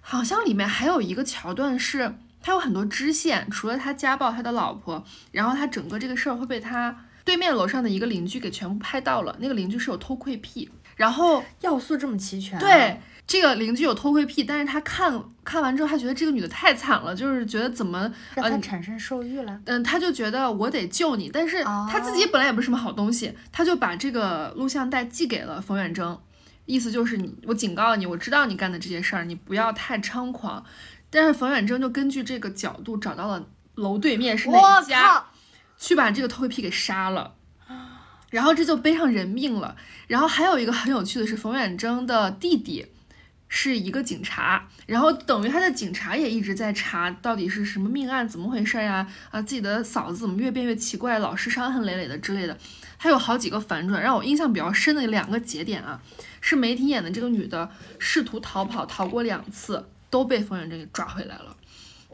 [0.00, 9.34] 好像里面还有一个桥段是，他有很多支线，除了他家暴他的老婆，然后他整个这个事儿会被他对面楼上的一个邻居给全部拍到了。
[9.40, 12.60] 那个邻居是有偷窥癖，然后要素这么齐全、啊。
[12.60, 18.00] 对，这个邻居有偷窥癖，但是他看看完之后，他觉得这个女的太惨了，就是觉得怎么
[18.34, 19.58] 让他呃产生兽欲了。
[19.64, 26.20] 嗯，他就觉得我得救你，但是哦他自己本来也不是什么好东西，他就把这个录像带寄给了冯远征，
[26.66, 30.64] 意思就是你，我警告你，我知道你干的这些事儿，你不要太猖狂。
[31.10, 35.24] 但是冯远征就根据这个角度找到了楼对面是哪家，
[35.76, 37.34] 去把这个偷窥癖给杀了。
[38.30, 39.76] 然后这就背上人命了。
[40.08, 42.86] 然后还有一个很有趣的是，冯远征的弟弟
[43.46, 49.06] 是一个警察，然后等于他的警察也一直在查到底是什么命案，怎么回事呀？
[49.30, 52.58] 啊，自己的嫂子怎么越变越奇怪，老是伤痕累累的之类的。
[53.04, 56.00] 他有好几个反转，让我印象比较深的两个节点啊，
[56.40, 61.54] 是梅婷演的这个女的试图逃跑，逃过两次，都被冯远征给抓回来了。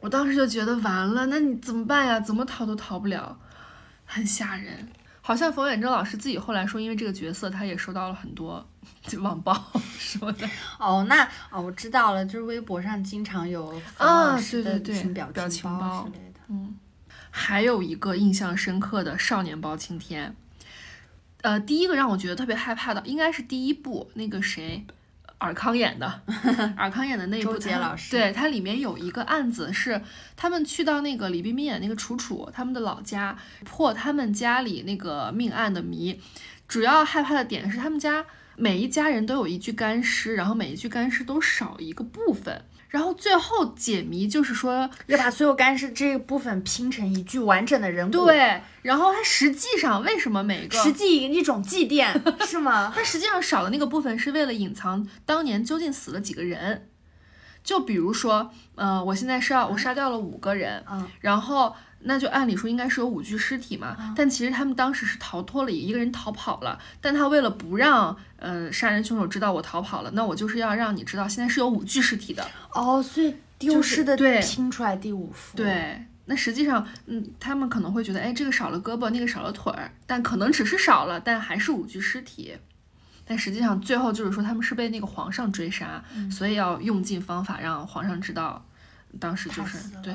[0.01, 2.19] 我当时就觉得完了，那你怎么办呀？
[2.19, 3.39] 怎么逃都逃不了，
[4.05, 4.89] 很吓人。
[5.21, 8.67] 好像冯远征老师自己后来说，因为这个角色，他也收到了很多
[9.21, 9.55] 网暴
[9.97, 10.51] 什么的。
[10.77, 11.23] 哦，那
[11.53, 16.41] 哦，我知道了，就是微博上经常有啊对对对表表情包包之类的。
[16.49, 16.75] 嗯，
[17.31, 20.29] 还有一个印象深刻的《少年包青天》，
[21.43, 24.85] 呃，第一个让我觉得特别害怕的，应该是第一部那个谁。
[25.39, 26.21] 尔康演的，
[26.77, 29.99] 尔康演的那一部，周杰他老师对它里面有一个案子是
[30.37, 36.21] 他们去到那个李冰冰演那个楚楚他们的老家，破他们家里那个命案的谜。
[36.69, 38.27] 主要害怕的点是他们家
[38.57, 52.13] 每一家人都有一具干尸，然后每一具干尸都少一个部分，然后最后解谜就是说要把所有干尸这一部分拼成一具完整的人骨，，对，然后它实际上为什么每个实际一种祭奠
[52.45, 52.91] 是吗？
[52.95, 56.89] 它实际上少的那个部分是为了隐藏当年究竟死了几个人。
[57.63, 74.41] 就比如说，呃，我现在是要我杀掉了五个人，嗯，然后那就按理说应该是有五具尸体嘛，但其实他们当时是逃脱了，一个人逃跑了，但他为了不让呃杀人凶手知道我逃跑了，那我就是要让你知道现在是有五具尸体的，哦，所以丢失的对。
[74.41, 82.57] 拼出来第五幅，，对，那实际上，嗯，他们可能会觉得，哎，这个少了胳膊，那个少了腿儿，但可能只是少了，但还是五具尸体。
[83.27, 88.65] 但实际上，最后就是说他们是被那个皇上追杀，所以要用尽方法让皇上知道，
[89.21, 90.13] 当时就是对，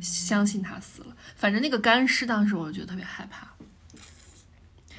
[0.00, 1.16] 相信他死了。
[1.36, 3.48] 反正那个干尸，当时我就觉得特别害怕。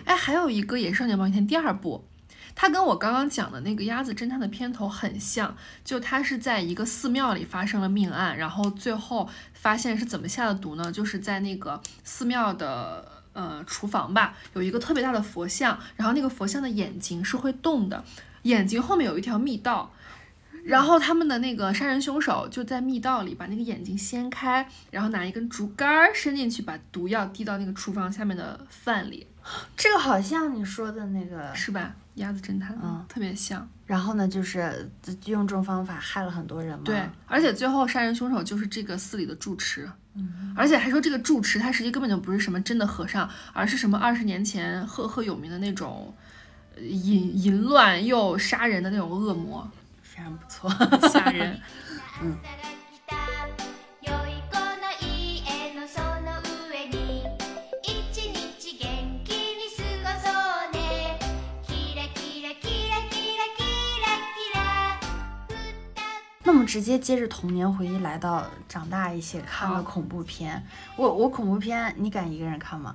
[0.03, 2.07] 哎，还有一个也是《少年包青天》第二部，
[2.55, 10.91] 它跟我刚刚讲的那个鸭子侦探的片头很像，就它是在一个寺庙里发生了命案，然后最后发现是怎么下的毒呢？
[10.91, 18.03] 就是在那个寺庙的呃厨房吧，有一个特别大的佛像，然后那个佛像的眼睛是会动的，
[18.43, 19.93] 眼睛后面有一条密道。
[20.63, 29.25] 然后他们的那个杀人凶手就在密道里把那个眼睛掀开，然后拿一根竹竿儿伸进去，把毒药滴到那个厨房下面的饭里，
[29.75, 31.95] 这个好像你说的那个，是吧？
[32.15, 33.67] 鸭子侦探，嗯，特别像。
[33.85, 34.91] 然后呢，就是
[35.25, 39.89] 用这种方法害了很多人嘛，对，而且最后杀人凶手就是这个寺里的住持，
[40.55, 46.13] 而且还说这个住持他实际根本就不是什么真的和尚，而是什么二十年前赫赫有名的那种
[46.75, 49.69] 呃淫淫乱又杀人的那种恶魔，
[50.20, 50.70] 非常不错。
[51.08, 51.60] 吓人。
[52.22, 52.36] 嗯
[54.02, 57.24] 良い子の家のその上に
[57.82, 57.88] 一
[58.30, 60.26] 日元気に過ごそ
[60.70, 61.18] うね
[61.66, 63.62] キラキラキラキラキ
[64.00, 64.58] ラキラ
[66.44, 70.62] 那么直接接着童年回忆来到长大一些看了好恐怖片，
[70.96, 72.94] 我我恐怖片你敢一个人看吗？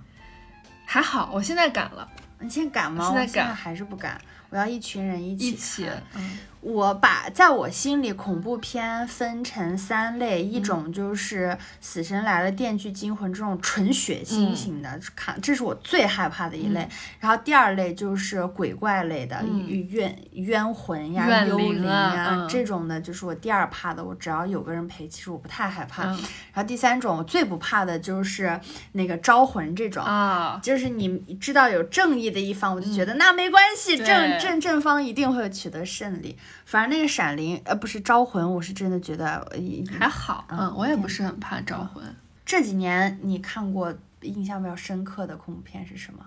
[0.86, 2.08] 还好，我现在敢了，
[2.40, 3.06] 你现在敢吗？
[3.06, 4.20] 现在敢我现在还是不敢。
[4.50, 11.51] 我要一群人一起一起看，嗯 我把在我心里恐怖片分成三类，一种就是
[11.81, 16.89] 《死神来了》《电锯惊魂》这种纯血腥嗯型的，看这是我最害怕的一类。
[17.21, 24.05] 然后第二类就是鬼怪类的，嗯冤冤魂呀、怨幽灵呀、嗯这种的，就是我第二怕的。
[24.05, 26.11] 我只要有个人陪，其实我不太害怕。
[26.11, 26.19] 嗯
[26.53, 28.59] 然后第三种我最不怕的就是
[28.93, 30.03] 那个招魂这种。
[30.03, 36.37] 啊，就是你知道有正义的一方，我就觉得那没关系，正正正方一定会取得胜利。
[36.65, 39.59] 反正那个闪灵，呃，不是招魂，我是真的觉得，呃
[39.99, 42.03] 还好，嗯嗯，我也不是很怕招魂。
[42.45, 43.93] 这几年你看过
[44.23, 46.25] 印象比较深刻的恐怖片是什么？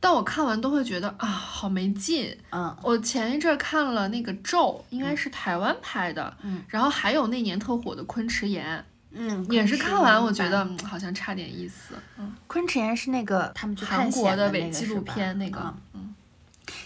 [0.00, 2.36] 但我看完都会觉得啊，好没劲。
[2.50, 8.78] 嗯，我前一阵儿看了那个《咒》，应该是台湾拍的，嗯，然后还有那年特火的《昆池岩》，
[9.12, 11.94] 嗯，也是看完我觉得好像差点意思。
[12.18, 16.14] 嗯，昆池岩是那个他们去韩探险的国伪纪录片那个嗯，嗯，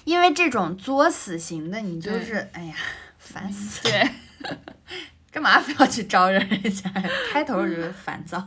[0.04, 2.74] 因为这种作死型的，你就是哎呀，
[3.18, 4.08] 烦死，对，
[5.36, 6.90] 干嘛非要去招惹人家？
[7.30, 8.42] 开头就是烦躁。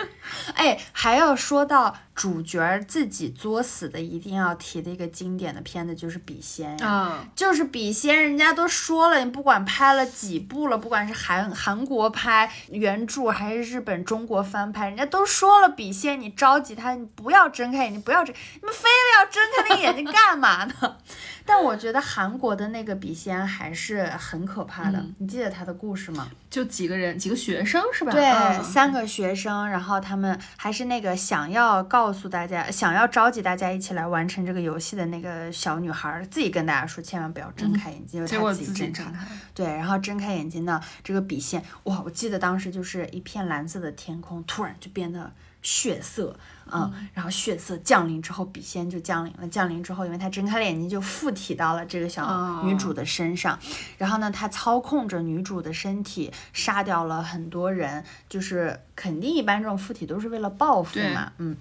[0.54, 6.86] 哎，还要说到主角儿自己作死的，一定要提的一个经典的片子就是《笔仙》呀。
[6.86, 20.96] 啊，就是笔仙，人家都说了，你不管拍了几部了，不管是韩韩国拍原著还是日本、中国翻拍，人家都说了笔仙，你着急他，你不要睁开眼睛，不要睁，你们非得要睁开那个眼睛干嘛呢？
[21.46, 26.28] 但我觉得韩国的那个笔仙还是很可怕的，你记得他的故事吗？
[26.50, 28.12] 就几个人，几个学生是吧？
[28.12, 39.26] 对，嗯三个学生，然后他们还是那个想要告诉大家、想要召集大家一起来完成这个游戏的那个小女孩儿，自己跟大家说，千万不要睁开眼睛，因结果为她自自己睁己睁开。
[39.52, 45.32] 对，然后睁开眼睛呢，这个笔线，哇，我记得当时就是一片蓝色的天空，突然就变得
[45.64, 46.36] 血色，
[46.70, 49.48] 嗯，然后血色降临之后，笔仙就降临了。
[49.48, 53.58] 降临之后，因为他睁开了眼睛，就附体到了这个小女主的身上。
[53.98, 61.56] 然后呢，他操控着女主的身体，杀掉了很多人，就是肯定一般这种附体都是为了报复嘛，嗯。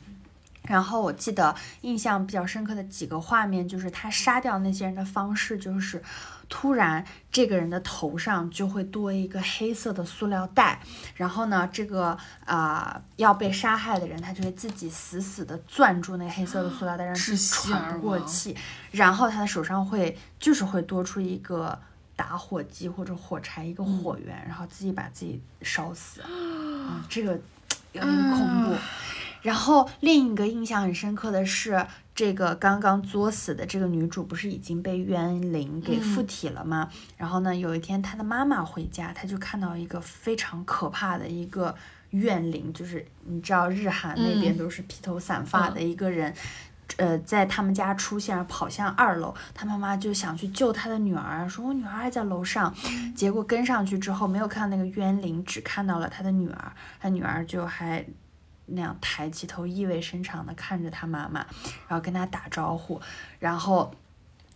[0.64, 6.02] 然后我记得印象比较深刻的几个画面，就是他杀掉那些人的方式，就是
[6.56, 10.80] 突然这个人的头上就会多一个黑色的塑料袋，
[11.16, 18.56] 然后呢，这个啊、要被杀害的人，他就会自己死死的攥住那黑色的塑料袋，让自己喘不过气，
[18.92, 21.80] 然后他的手上会就是会多出一个。
[22.16, 27.32] 打火机或者火柴一个火源，然后自己把自己烧死，啊、 这个
[27.92, 28.76] 有点恐怖。
[29.42, 36.90] 然后另一个印象很深刻的是，这个刚刚作死的这个女主不是已经被怨灵给附体了吗？
[37.18, 41.76] 然后呢，有一天她的妈妈回家，她就看到一个非常可怕的一个
[42.12, 46.34] 怨灵，就是你知道日韩那边嗯都是披头散发的一个人。
[46.98, 52.72] 呃，在他们家出现，跑向二楼，他妈妈就想去救他的女儿，说我女儿还在楼上，
[53.16, 58.06] 结果跟上去之后没有看到那个冤灵，只看到了他的女儿，他女儿就还
[58.66, 61.42] 那样抬起头，意味深长的看着他妈妈，
[61.88, 63.02] 然后跟他打招呼，
[63.40, 63.94] 然后。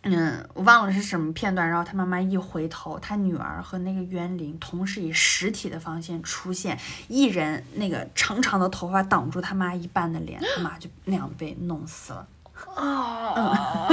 [0.04, 1.68] 嗯，我忘了是什么片段。
[1.68, 6.80] 然后他妈妈一回头，他女儿和那个冤灵同时以实体的方向出现，
[7.10, 12.28] 一人那个长长的头发挡住他妈一半的脸，他妈就那样被弄死了。
[12.76, 13.90] 啊，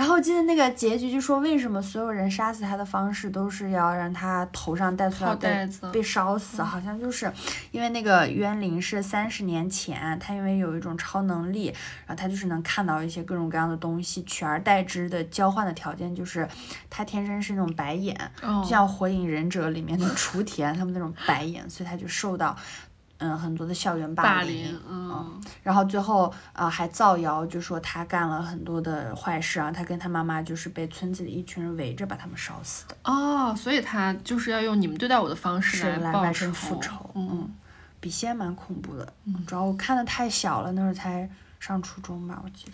[0.00, 6.62] 然后记得那个结局就说，为什么所有人杀死他的方式都是要让他头上戴塑料套袋袋子被烧死？
[6.62, 7.30] 好像就是
[7.70, 11.66] 因为那个渊灵是三十年前，他因为有一种超能力，
[12.06, 16.48] 然后他就是能看到一些各种各样的东西，取而代之的交换的条件就是
[16.88, 22.56] 他天生是那种白眼，哦就像《火影忍者》里面的雏田他们那种白眼，所以他就受到
[23.20, 24.64] 嗯很多的校园霸凌。
[24.64, 37.10] 凌，嗯，然后最后啊、呃还造谣，就说他干了很多的坏事啊，他跟他妈妈就是被村子里一群人围着把他们烧死的，哦，所以他就是要用你们对待我的方式是来报完成仇复仇。
[37.14, 37.54] 嗯，嗯，
[38.00, 39.12] 笔仙蛮恐怖的，
[39.46, 42.72] 主要我看的太小了，那会儿才上初中吧，我记得。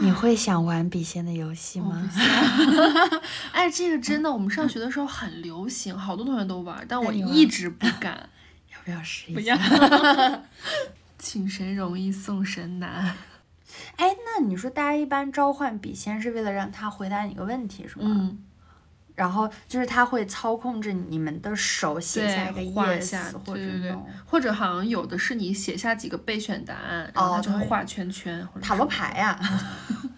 [0.00, 2.02] 你会想玩笔仙的游戏吗？
[3.52, 8.26] 哎，这个真的，我们上学的时候很流行，好多同学都玩，但我一直不敢。
[8.82, 9.54] 要不要试一不下？
[9.56, 10.42] 要，
[11.18, 13.14] 请神容易送神难。
[13.96, 18.04] 哎，那你说大家一般召唤笔仙是为了让他回答你个问题是吗？
[18.04, 18.44] 嗯，
[19.14, 29.38] 然后就是他会操控着你们的手写下一个对，画 yes 下，或者对对对 no，或者好像有的是你写下几个备选答案，然后他就会画圈圈或者塔罗牌呀、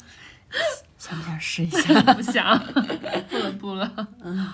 [0.99, 2.01] 想不想试一下？
[2.15, 2.59] 不想，
[3.29, 4.09] 不了不了。
[4.23, 4.49] 嗯，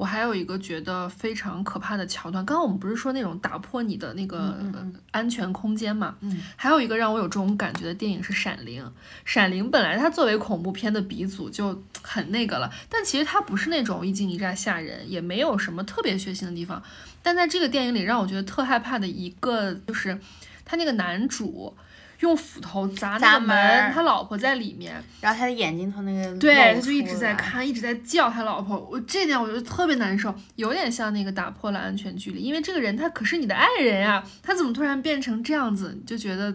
[0.00, 6.16] 我还有一个觉得非常可怕的桥段，刚刚我们不是说那种打破你的那个呃安全空间嘛？
[6.20, 8.82] 嗯，还有一个让我有这种感觉的电影是《闪灵》。
[9.26, 16.82] 《闪灵》本来它作为恐怖片的鼻祖就很那个了，但其实它不是那种一惊一乍吓人，也没有什么特别血腥的地方。
[17.22, 20.18] 但在这个电影里，让我觉得特害怕的一个就是
[20.64, 21.76] 他那个男主。
[22.20, 28.78] 用斧头砸那砸个门，他老婆在里面，然后他的眼睛从那个对，露他就一直，在看，一直在叫他老婆。
[28.78, 36.54] 我这点我觉得特别难受，有点像那个打破了安全距离，因为这个人他可是你的爱人呀，他怎么突然变成这样子，你就觉得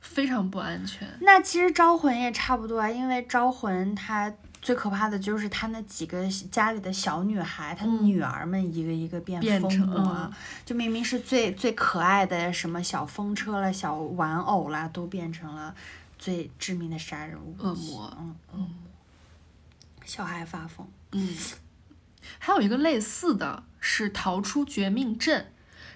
[0.00, 1.08] 非常不安全。
[1.20, 4.32] 那其实招魂也差不多啊，因为招魂它
[4.68, 8.04] 最可怕的就是他那几个家里的小女孩，他嗯。
[8.04, 10.30] 女儿们一个一个变疯变成魔啊，
[10.62, 15.74] 就明明是最最可爱的什么小风车啦、小玩偶啦，都变成了
[16.18, 18.14] 最致命的杀人恶魔。
[18.20, 18.68] 嗯嗯，
[20.04, 20.86] 小孩发疯。
[21.12, 21.34] 嗯，
[22.38, 25.40] 还有一个类似的是《逃出绝命镇》，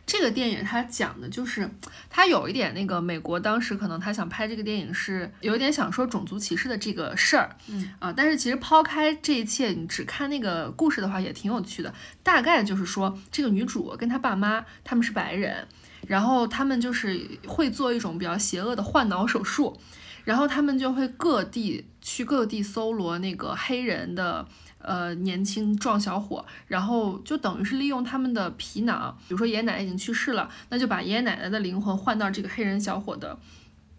[0.04, 1.70] 这个电影它讲的就是，
[2.10, 11.94] 它有一点那个美国当时可能他想拍这个电影是有一点想说种族歧视的这个事儿，嗯啊，但是其实抛开这一切，你只看那个故事的话也挺有趣的。
[12.22, 15.66] 大概就是说，这个女主跟她爸妈他们是白人，
[16.06, 19.78] 然后他们就是会做一种比较邪恶的换脑手术，
[20.24, 24.46] 然后他们就会各地去各地搜罗那个黑人的
[24.82, 33.38] 呃年轻壮小伙，然后就等于是利用他们的皮囊，比如说爷爷奶奶已经去世了，那就把爷爷奶奶的灵魂换到这个黑人小伙的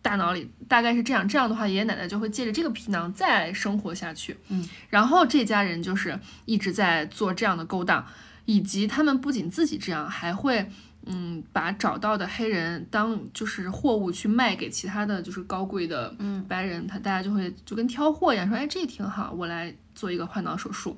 [0.01, 1.27] 大脑里，大概是这样。
[1.27, 4.38] 这样的话，爷爷奶奶就会借着这个皮囊再生活下去。
[4.49, 8.05] 嗯，然后这家人就是一直在做这样的勾当，
[8.45, 10.69] 以及他们不仅自己这样，还会。
[11.05, 20.98] 嗯，把找到的黑人当就是货物去卖给其他的就是高贵的嗯白人，他大家就会就跟挑货一样，说哎这挺好，我来做一个换脑手术，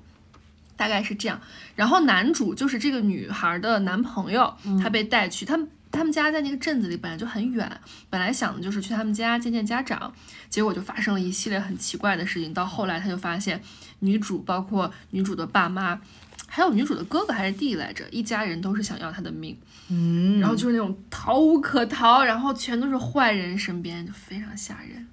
[0.75, 1.39] 大概是这样。
[1.75, 5.69] 然后男主就是这个女孩的男朋友，他被带去他们。
[5.91, 7.79] 他们家在那个镇子里本来就很远，
[8.09, 10.13] 本来想的就是去他们家见见家长，
[10.49, 12.53] 结果就发生了一系列很奇怪的事情。
[12.53, 13.61] 到后来他就发现，
[13.99, 16.01] 女主包括女主的爸妈，
[16.47, 19.57] 还有女主的哥哥还是弟弟来着，一家人都是想要她的命。
[19.87, 25.07] 嗯然后就是那种逃无可逃，然后全都是坏人身边，就非常吓人，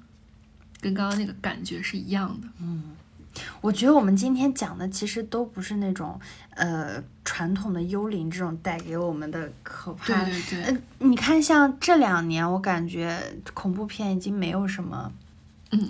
[0.81, 2.49] 跟刚刚那个感觉是一样的。
[3.61, 6.19] 我觉得我们今天讲的其实都不是那种
[6.55, 10.25] 呃传统的幽灵这种带给我们的可怕。
[10.25, 13.19] 对对对，呃，你看，像这两年，我感觉
[13.55, 15.13] 恐怖片已经没有什么
[15.71, 15.89] 嗯，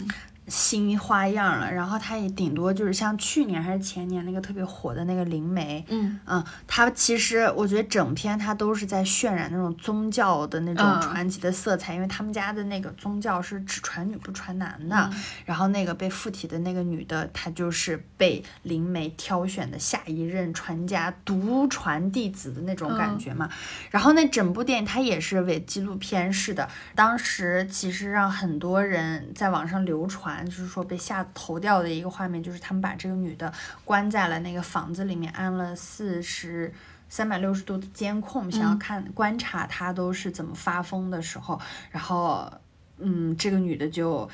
[0.49, 1.73] 新花样了。
[1.73, 14.97] 然后它也顶多就是像去年还是前年那个特别火的那个《灵媒》，嗯嗯，它其实我觉得整篇它都是在渲染那种宗教的那种嗯传奇的色彩，因为他们家的那个宗教是只传女不传男的。
[15.13, 23.49] 嗯然后那个被附体的那个女的，她就是被灵媒挑选的下一任传家独传弟子的那种感嗯觉嘛。
[23.91, 33.53] 然后那整部电影它也是伪纪录片式的，当时其实让很多人在网上流传，就是说被吓头掉的一个画面，就是他们把这个女的
[33.85, 36.73] 关在了那个房子里面，安了四十。
[37.09, 42.51] 三百六十度的监控，想要嗯看观察她都是怎么发疯的时候，然后，
[42.97, 44.27] 嗯，这个女的就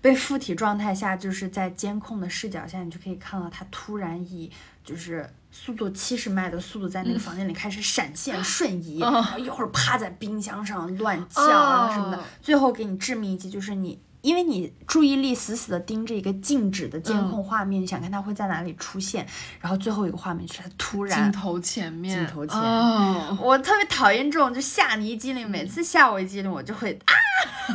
[0.00, 4.48] 被附体状态下，就是在监控的视角下，你就可以看到她突然以
[4.84, 14.00] 就是速度七十迈的速度在那个房间里开始闪现瞬移，哦然后一会儿趴在冰箱上乱叫，然后什么的哦，最后给你致命一击就是你。
[14.26, 19.24] 因为你注意力死死的盯着一个静止的监控画面，你想看它会在哪里出现，
[19.60, 27.14] 然后最后一个画面就是它突然镜头前面，镜头前哦，我特别讨厌这种就吓你一激灵，每次吓我一激灵，我就会啊，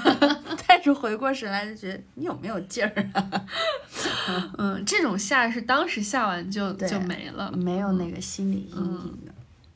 [0.67, 3.45] 但是回过神来就觉得你有没有劲儿啊？
[4.57, 9.31] 嗯，这种吓是当时吓完就就没了，没有那个心理阴影的。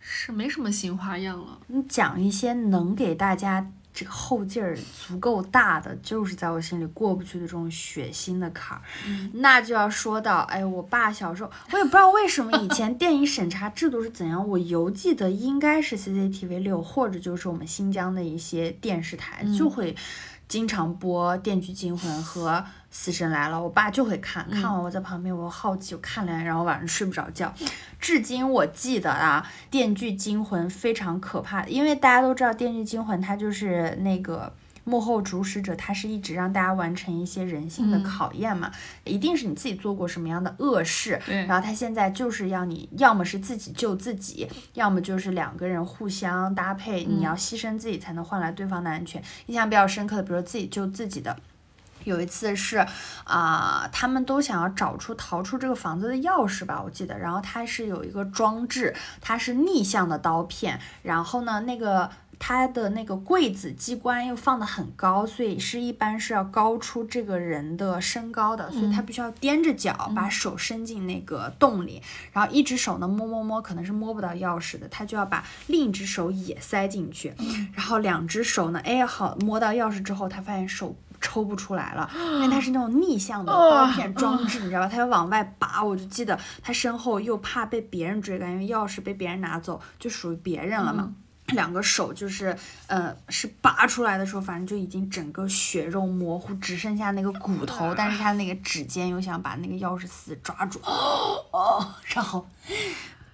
[0.08, 1.58] 是没什么新花样了。
[1.68, 4.78] 你讲一些能给大家这个后劲儿
[5.08, 8.84] 足够大的，就是在我心里过不去的这种血腥的坎儿。
[9.08, 19.96] 嗯那就要说到，哎，我爸小时候，我也不知道为什么以前电影审查制度是怎样，我犹记得应该是 CCTV 六或者就是我们新疆的一些电视台、就会
[20.50, 22.52] 经常播《电锯惊魂》和
[22.98, 27.54] 《死神来了》，我爸就会看，看完我在旁边，我好奇，我看了，然后晚上睡不着觉。
[28.00, 34.54] 至今我记得啊，《电锯惊魂》非常可怕，因为大家都知道《电锯惊魂》它就是那个。
[34.88, 38.72] 幕后主使者，他是一直让大家完成一些人性的嗯考验嘛，
[39.04, 49.20] 一定是你自己做过什么样的恶事，然后他现在就是要你要么是自己救自己，要么就是两个人互相搭配，你要牺牲自己才能换来对方的安全。
[49.48, 51.36] 印象比较深刻的，比如说自己救自己的。
[52.06, 52.78] 有一次是
[53.26, 57.18] 啊、他们都想要找出逃出这个房子的钥匙吧，我记得。
[57.18, 72.02] 然后它是有一个装置，它是逆向的刀片，然后呢，那个它的那个柜子机关又放得很高，所以是一般是要高出这个人的身高的，所以他必须要踮着脚把手伸进那个洞里，
[72.32, 77.34] 然后一只手呢摸摸摸，可能是摸不到钥匙的，他就要把另一只手也塞进去，
[77.74, 80.96] 然后两只手呢，哎好摸到钥匙之后，他发现手。
[81.22, 84.88] 抽不出来了， 因为它是那种逆向的刀片装置， 你知道吧？
[84.88, 91.14] 他要往外拔，我就记得他身后又怕被别人追赶，因为钥匙被别人拿走，就属于别人了嘛。
[91.50, 92.58] 两个手就是，
[92.88, 102.48] 呃，是拔出来的时候，反正就已经整个血肉模糊，只剩下那个骨头，但是他那个指尖又想把那个钥匙死抓住，哦， 然后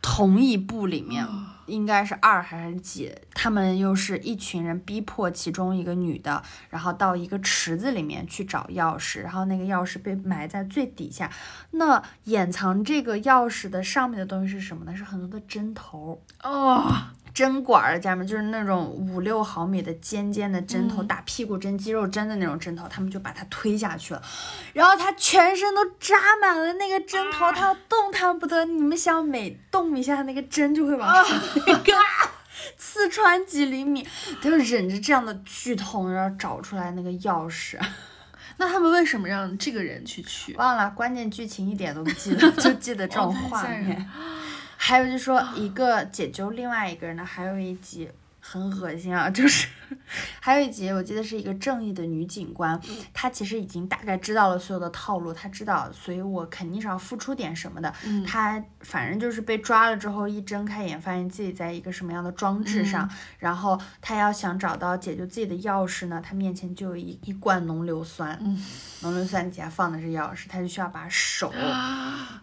[0.01, 1.27] 同一部里面
[1.67, 11.31] 应该是二还是几，他们又是一群人逼迫其中一个女的，然后到一个池子里面去找钥匙，然后那个钥匙被埋在最底下。
[11.71, 14.97] 那掩藏这个钥匙的上面的东西是什么呢？
[14.97, 16.21] 是很多的针头。
[16.43, 16.91] 哦，
[17.33, 24.21] 针管儿，家人们就是那种五六毫米的尖尖的针头，打屁股针、肌肉针的那种针头，他们就把它推下去了，
[24.73, 28.65] 然后他全身都扎满了那个针头，他动弹不得。
[28.65, 31.93] 你们想，每动一下，那个针就会往上那个
[32.77, 34.07] 刺穿几厘米，
[34.41, 37.79] 他就忍着这样的剧痛，然后找出来那个钥匙。
[38.57, 40.53] 那他们为什么让这个人去取？
[40.53, 44.07] 忘了，关键剧情一点都不记得，就记得这种画面。
[44.83, 48.09] 还有就是说，一个解救另外一个人呢，还有一集
[48.39, 49.67] 很恶心啊，就是
[50.41, 52.81] 还有一集我记得是一个正义的女警官，
[53.13, 57.93] 她其实已经大概知道了所有的套路，她知道，所以我肯定是要付出点什么的。
[58.03, 58.25] 嗯。
[58.25, 63.07] 她反正就是被抓了之后，一睁开眼发现自己在一个什么样的装置上，
[63.37, 68.59] 然后她要想找到解救自己的钥匙呢，她面前就有一一罐浓硫酸，嗯。
[69.03, 71.49] 浓硫酸底下放的是钥匙，她就需要把手。
[71.49, 72.41] 啊，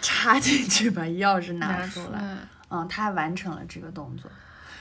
[0.00, 2.36] 插进去把钥匙拿拿出来。
[2.70, 4.30] 嗯，他完成了这个动作。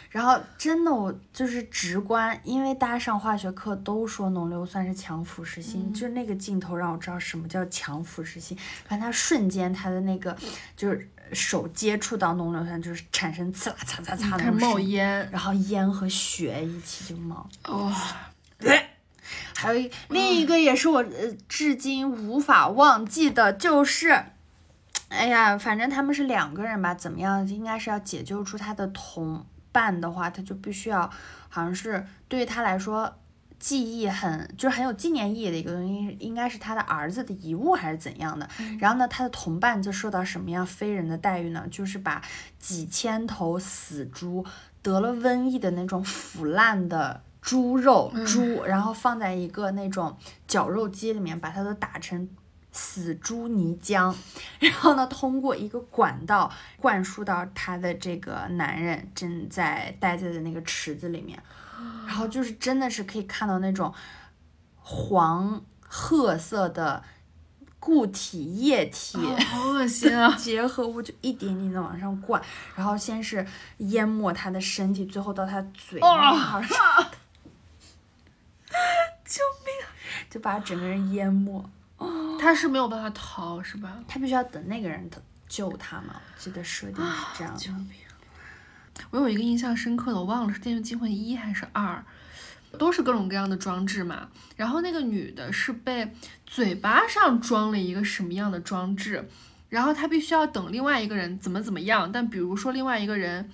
[0.10, 8.58] 然后真的，我就是直观，因为大家上化学课都说浓硫酸是强腐蚀性，就是那个镜头让我知道什么叫强腐蚀性。
[8.86, 10.36] 反正他瞬间他的那个
[10.78, 17.48] 就是手接触到浓硫酸，就是产生刺啦擦擦擦开始冒烟，然后烟和血一起就冒。
[17.68, 17.94] 哇、
[19.54, 24.24] 还有一另一个也是我呃至今无法忘记的，就是，
[25.10, 31.10] 哎呀，反正他们是两个人吧，怎么样，应该是要解救出他的同伴的话，他就必须要，
[31.50, 33.14] 好像是对于他来说。
[33.60, 38.48] 记忆很就是很有纪念意义的一个东西，应该是他的儿子的遗物还是怎样的。
[38.80, 41.66] 然后呢，他的同伴就受到什么样非人的待遇呢？
[41.72, 42.22] 就是把
[42.60, 44.46] 几千头死猪
[44.84, 50.16] 得了瘟疫的那种腐烂的猪肉猪，然后放在一个那种
[50.48, 52.30] 绞肉机里面，把它都打成
[52.72, 54.14] 死猪泥浆，
[54.60, 61.42] 然后呢，通过一个管道灌输到他的这个男人正在待在的那个池子里面，
[62.06, 63.94] 然后就是真的是可以看到那种
[64.78, 67.04] 黄褐色的
[67.80, 69.18] 固体液体。
[69.18, 70.34] 好恶心啊！
[70.38, 72.42] 结合物就一点点的往上灌，
[72.76, 73.46] 然后先是
[73.78, 76.66] 淹没他的身体，最后到他嘴那块儿，
[79.24, 79.74] 救命！
[80.30, 81.64] 就把他整个人淹没。
[82.38, 83.98] 他是没有办法逃，是吧？
[84.08, 85.10] 他必须要等那个人
[85.48, 87.84] 救他嘛，我记得设定是这样的。
[89.12, 92.04] 我有一个印象深刻的，我忘了是《电锯惊魂一》还是二，
[92.80, 94.28] 都是各种各样的装置嘛。
[94.56, 96.12] 然后那个女的是被
[96.46, 99.30] 嘴巴上装了一个什么样的装置，
[99.70, 102.12] 然后她必须要等另外一个人怎么怎么样。
[102.12, 103.50] 但比如说另外一个人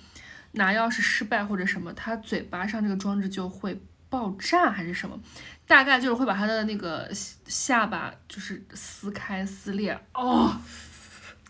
[0.54, 3.80] 拿钥匙失败或者什么，她嘴巴上这个装置就会
[4.10, 5.20] 爆炸还是什么，
[5.74, 7.09] 大概就是会把他的那个
[7.47, 9.99] 下巴就是撕开撕裂。
[10.13, 10.55] 哦，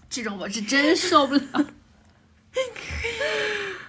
[0.09, 1.43] 这种我是真受不了。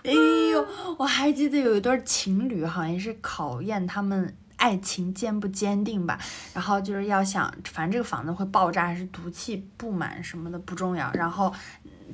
[0.02, 0.66] 哎呦，
[0.98, 6.18] 我还记得有一对情侣，好像是考验他们爱情坚不坚定吧。
[6.52, 11.12] 然后就是要想，反正这个房子会爆炸还是毒气布满什么的不重要。
[11.12, 11.54] 然后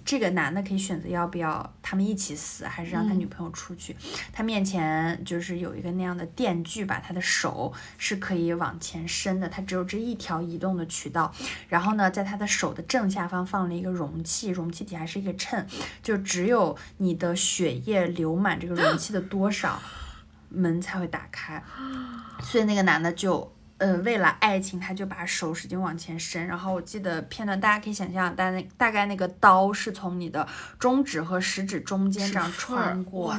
[0.04, 3.94] 这个男的可以选择要不要他们一起死，还是让他女朋友出去。
[4.32, 11.32] 他面前就是有一个那样的电锯吧，他的手是可以往前伸的，他只有这一条移动的渠道。
[11.68, 15.66] 然后呢，在他的手的正下方放了一个容器，容器底下是一个秤，
[16.02, 19.80] 就只有你的血液流满这个容器的多少，
[20.48, 21.62] 门才会打开。
[22.42, 23.52] 所以那个男的就。
[23.80, 30.46] 呃，为了爱情，他就把手使劲往前伸，然后我记得片段，大家可以想象，大那大概那个刀是从你的
[30.78, 33.34] 中指和食指中间这样穿过，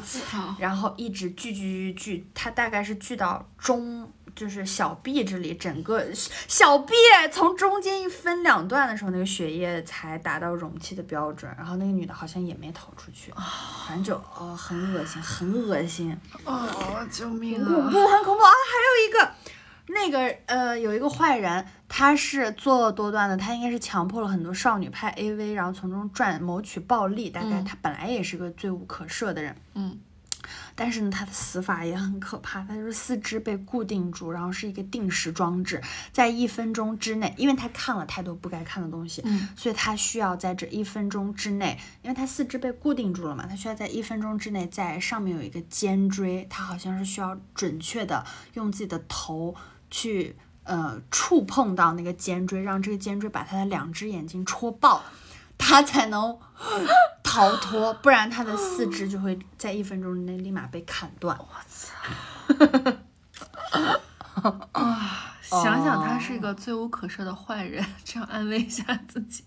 [0.57, 6.03] 然后一直锯锯锯锯，它大概是锯到中，就是小臂这里，整个
[6.47, 6.95] 小臂
[7.31, 11.53] 从中间一分两段的时候，那个血液才达到容器的标准。
[11.55, 13.31] 然后那个女的好像也没逃出去，
[13.87, 18.49] 反正就哦很恶心，很恶心，哦，救命很恐怖，很恐怖啊！
[18.49, 19.35] 还有一个。
[19.93, 27.29] 那个呃，有一个坏人，他是作恶多端的，他应该是强迫了很多少女拍 AV，然后从中赚谋取暴利。
[27.29, 27.65] 大概嗯。
[27.65, 29.99] 他本来也是个罪无可赦的人，嗯，
[30.75, 35.81] 但是呢，他的死法也很可怕，他就是四肢被固定住，然后是一个定时装置，
[36.11, 39.49] 在一分钟之内，因为他看了太多不该看的东西，嗯。
[39.55, 49.55] 所以他需要在这一分钟之内，因为他四肢被固定住了嘛，他需要在一分钟之内在上面有一个肩椎，他好像是需要准确的用自己的头
[49.91, 55.03] 去呃触碰到那个肩椎，让这个肩椎把他的两只眼睛戳爆。
[55.63, 56.39] 他才能
[57.21, 61.37] 逃脱，不然他的四肢就会在一分钟之内立马被砍断。
[61.37, 61.93] 我操！
[64.71, 69.43] 啊想想他是一个罪无可赦的坏人，这样安慰一下自己。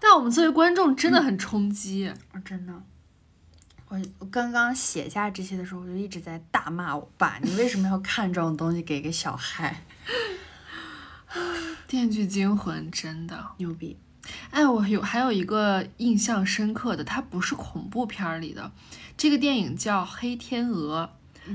[0.00, 2.72] 但我们作为观众真的很冲击，啊，真的，
[4.18, 9.82] 我刚刚写下这些的时候，我就一直在大骂我爸，你为什么要看这种东西给个小孩？
[11.86, 13.96] 《电锯惊魂》真的，牛逼！
[14.50, 18.72] 哎，我有还有一个印象深刻的，它不是恐怖片儿里的，
[19.16, 21.10] 这个电影叫《黑天鹅》，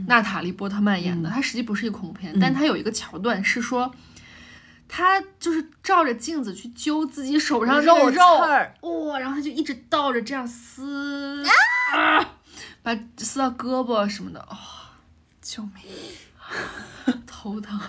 [0.08, 3.94] 娜塔莉波特曼演的，它实际不是一个恐怖片，但它有一个桥段是说。
[4.92, 8.22] 他就是照着镜子去揪自己手上肉肉，
[9.06, 11.46] 哇、然后他就一直倒着这样撕，
[11.94, 12.34] 啊，
[12.82, 14.58] 把撕到胳膊什么的，哦，
[15.42, 15.74] 救命，
[17.28, 17.80] 头疼，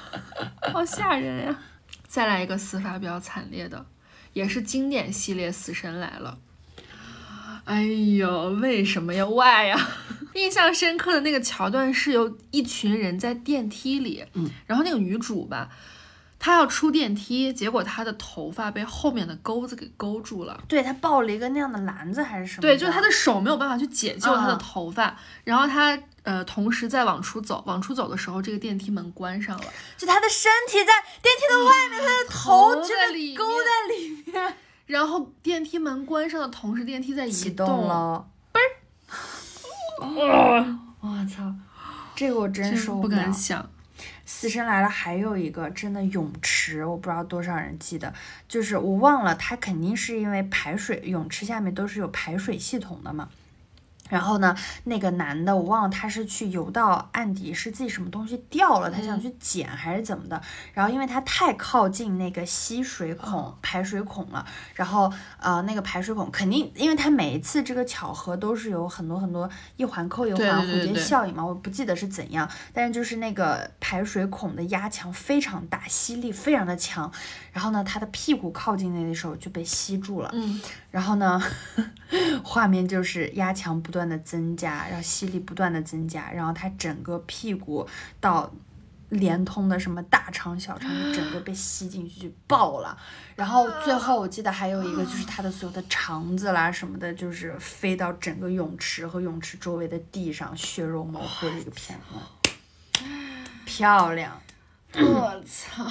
[0.73, 1.59] 好吓人呀！
[2.07, 3.87] 再来一个死法比较惨烈的，
[4.35, 6.39] 也是经典系列《死神来了》。
[7.65, 9.89] 哎呦，为什么呀？Why 呀？
[10.35, 15.69] 印象深刻的那个桥段是有一群人在电梯里，嗯，然后那个女主吧，
[16.41, 20.59] 她要出电梯，结果他的头发被后面的钩子给勾住了。
[20.67, 22.63] 对他抱了一个那样的篮子还是什么？
[22.63, 25.15] 对，就是他的手没有办法去解救他的啊头发，
[25.45, 29.65] 然后他呃同时在往出走，往出走的时候，这个电梯门关上了，
[29.99, 38.27] 就他的身体在电梯的外面，他的头头真的在里勾在里面，然后电梯门关上的同时，电梯在移启动动了。
[40.01, 41.55] 哇，我操，
[42.17, 43.71] 这个我真受不了，不敢想。
[44.25, 48.13] 死神来了，还有一个真的泳池，我不知道多少人记得，
[48.49, 53.29] 就是我忘了，它肯定是因为排水，泳池下面都是有排水系统的嘛。
[54.11, 54.55] 然后呢，
[54.85, 60.43] 那个男的我忘了他是去游到岸底，是自己什么东西掉了，他想去捡还是怎么的。
[60.75, 64.45] 然后因为他太靠近那个吸水孔、排水孔了，
[64.75, 77.11] 然后呃那个排水孔肯定，因为他每一次这个巧合都是有很多很多一环扣一环蝴蝶效应嘛，我不记得是怎样，但是就是那个排水孔的压强非常大，吸力非常的强。
[77.53, 80.31] 然后呢，他的屁股靠近那的时候就被吸住了。
[80.33, 81.41] 嗯，然后呢，
[82.45, 87.87] 画面就是压强不断不断的增加，然后吸力不断的增加，然后他整个屁股
[88.19, 88.51] 到
[89.11, 92.97] 连通的什么大肠、小肠，整个被吸进去就爆了。
[93.37, 103.05] 然后最后我记得还有一个就是他的所有的肠子啦什么的，就是飞到整个泳池和泳池周围的地上，血肉模糊的一个片段，
[103.67, 104.41] 漂亮。
[104.95, 105.85] 我操！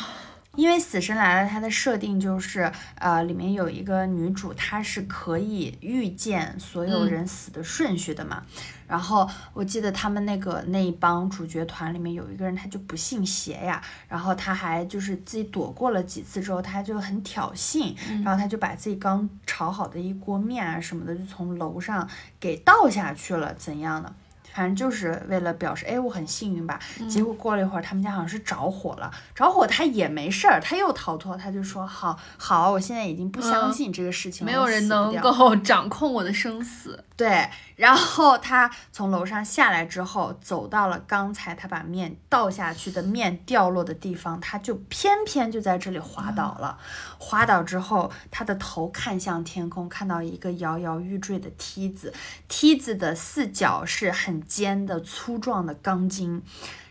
[0.56, 8.44] 因为《死神来了》它的设定就是，呃，里面有一个女主，她是可以预见所有人死的顺序的嘛。
[8.88, 24.12] 然后我记得他们那个那一帮主角团里面有一个人，他就不信邪呀，然后他还就是自己躲过了几次之后，他就很挑衅，然后他就把自己刚炒好的一锅面啊什么的，就从楼上给倒下去了，怎样的？
[24.54, 26.80] 反正就是为了表示，哎，我很幸运吧。
[27.08, 37.04] 结果过了一会儿，他们家好像是着火了，着火他也没事儿，他又逃脱，他就说好好，我现在已经不相嗯信这个事情了，没有人能够 掌控我的生死。
[37.20, 46.80] 对，然后他从楼上下来之后，走到了刚才他把面倒下去的面掉落的地方，他就偏偏就在这里滑倒了。
[47.18, 52.14] 滑倒之后，他的头看向天空，看到一个摇摇欲坠的梯子，
[52.48, 56.42] 梯子的四角是很尖的、粗壮的钢筋。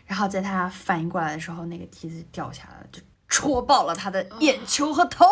[0.05, 5.25] 然后在他反应过来的时候，那个梯子掉下来了，就戳爆了他的眼球和头。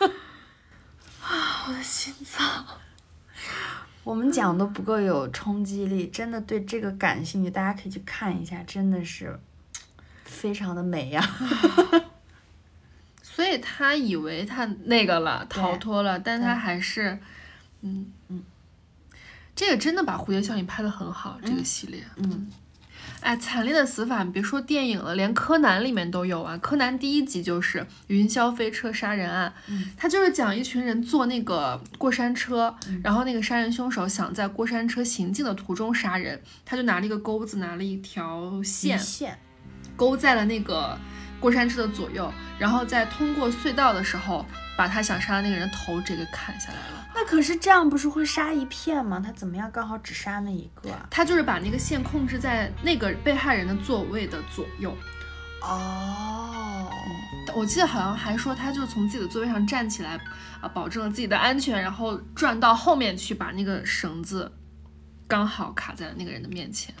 [1.20, 2.64] 啊我的心脏。
[4.04, 9.40] 我们讲都不够有冲击力，真的对这个感兴趣，大家可以去看一下，真的是
[10.24, 11.26] 非常的美呀、
[13.22, 17.18] 所以他以为他那个了，逃脱了，但他还是，
[17.80, 18.42] 嗯嗯，
[19.56, 22.50] 这个真的把蝴蝶效应拍的很好，这个系列，嗯，
[23.24, 26.58] 哎，惨烈的死法，你别说电影了，连柯南里面都有啊。
[26.58, 29.90] 柯南第一集就是云霄飞车杀人案，嗯。
[29.96, 39.38] 他就是讲一群人坐那个过山车，然后那个杀人凶手想在过山车行进的途中杀人，他就拿了一个钩子，拿了一条线，线，
[39.96, 40.98] 勾在了那个
[41.44, 44.46] 过山车的左右，然后在通过隧道的时候，
[44.78, 47.06] 把他想杀的那个人头直接给砍下来了。
[47.14, 49.22] 那可是这样不是会杀一片吗？
[49.22, 51.06] 他怎么样刚好只杀那一个啊？
[51.10, 54.96] 他就是把那个线控制在那个被害人的座位的左右。
[55.60, 56.90] 哦，
[57.54, 60.18] 我记得好像还说他就是从自己的座位上站起来，
[60.62, 64.50] 啊，保证了自己的安全，然后转到后面去，把那个绳子
[65.28, 66.94] 刚好卡在了那个人的面前。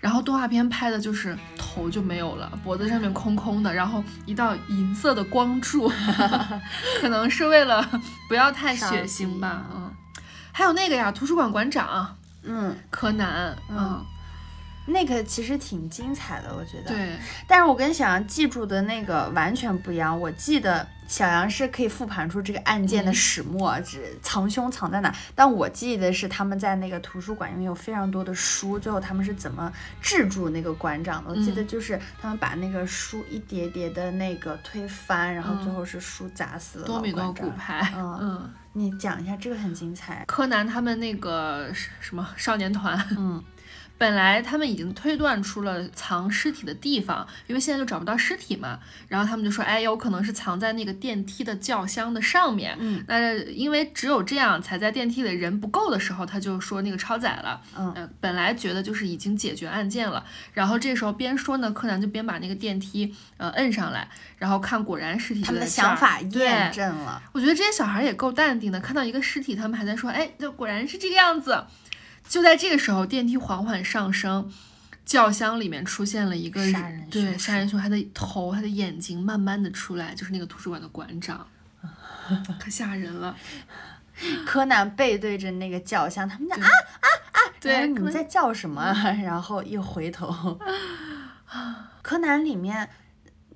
[0.00, 5.92] 然后动画片拍的就是头就没有了，脖子上面空空的，然后一道银色的光柱，
[7.00, 7.86] 可能是为了
[8.28, 9.92] 不要太血腥吧，嗯。
[10.52, 14.04] 还有那个呀，图书馆馆长嗯，柯南，嗯，
[14.86, 16.88] 那个其实挺精彩的，我觉得。。
[16.88, 20.18] 对，但是我跟小杨记住的那个完全不一样。
[20.18, 25.12] 我记得小杨是可以复盘出这个案件的始末，只藏凶藏在哪。
[25.34, 31.30] 但我记得是他们在那个图书馆，因为有非常多的书，最后他们是怎么制住那个馆长的？
[31.30, 37.32] 我记得就是他们把那个书一叠叠的那个推翻，然后最后是书砸死了老多米诺。
[37.32, 40.24] 骨牌，嗯嗯，你讲一下，这个很精彩。
[40.28, 43.42] 柯南他们那个是什么少年团，嗯，
[44.00, 52.74] 本来他们已经推断出了藏尸体的地方，因为现在就找不到尸体嘛，然后他们就说，哎，有可能是藏在那个电梯的轿厢的上面。
[52.80, 57.60] 嗯，那因为只有这样才在电梯里人不够的时候，他就说那个超载了。
[57.76, 60.24] 嗯呃本来觉得就是已经解决案件了，
[60.54, 67.22] 然后这时候边说呢，柯南就边把那个电梯呃摁上来，然后看果然尸体他们的想法验对证了。
[67.32, 71.66] 我觉得这些小孩也够淡定的，看到一个尸体，他们还在说，哎，就果然是这个样子。
[72.28, 74.50] 就在这个时候，电梯缓缓上升，
[75.04, 81.46] 轿厢里面出现了一个杀人对凶手杀人凶，他的头、他的眼睛慢慢的出来，就是那个图书馆的馆长，
[82.60, 83.36] 可吓人了。
[84.44, 86.68] 柯南背对着那个轿厢，他们在对啊
[87.00, 87.38] 啊啊！
[87.58, 88.92] 对你们在叫什么？
[89.24, 90.60] 然后一回头，
[92.02, 92.88] 柯南里面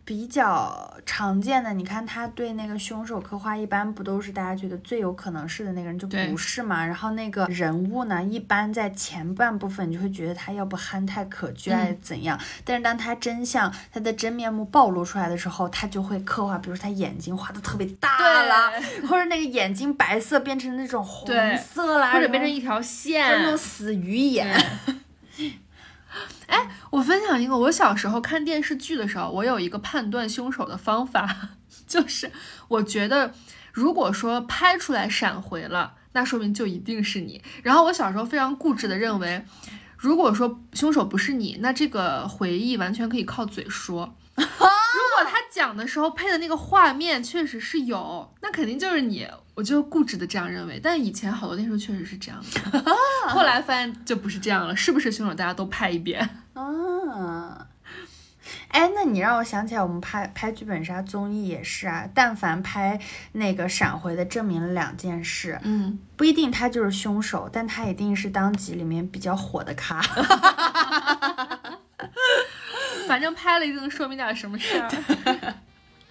[0.05, 6.85] 比较常见的，你看他对那个凶手刻画，一般不都是大家觉得最有可能是的那个人就不是嘛？
[6.85, 18.73] 然后那个人物呢，一般在前半部分你就会觉得他要不憨态可掬还是怎样，但是当他真相他的真面目暴露出来的时候，他就会刻画，比如说他眼睛画的特别大啦，
[19.09, 21.27] 或者那个眼睛白色变成那种红
[21.57, 23.49] 色啦，或者变成一条就是线那。
[23.49, 24.47] 种死鱼眼。
[26.47, 31.51] 哎我分享一个，我小时候看电视剧的时候，我有一个判断凶手的方法，
[31.87, 32.31] 就是
[32.69, 33.35] 我觉得
[33.73, 37.43] 如果说拍出来闪回了，那说明就一定是你。
[37.63, 39.45] 然后我小时候非常固执的认为，
[39.97, 44.15] 如果说凶手不是你，那这个回忆完全可以靠嘴说。
[44.37, 49.29] 如果他讲的时候配的那个画面确实是有，那肯定就是你。
[49.55, 52.83] 我就固执的这样认为，但以前好多电视剧确实是这样的，
[53.29, 56.29] 后来发现就不是这样了，是不是凶手大家都拍一遍？
[56.55, 57.69] 啊，
[58.67, 70.03] 哎，那你让我想起来，我们拍拍剧本杀综艺也是啊，但凡拍那个闪回的，证明了两件事，嗯，不一定他就是凶手，但他一定是当集里面比较火的咖。
[73.07, 75.55] 反正拍了一定能说明点什么事儿。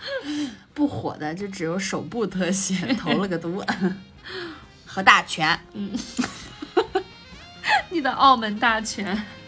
[0.73, 3.63] 不火的就只有手部特写，投了个毒
[4.85, 5.59] 和大全。
[5.73, 5.91] 嗯
[7.89, 9.05] 你的澳门大全，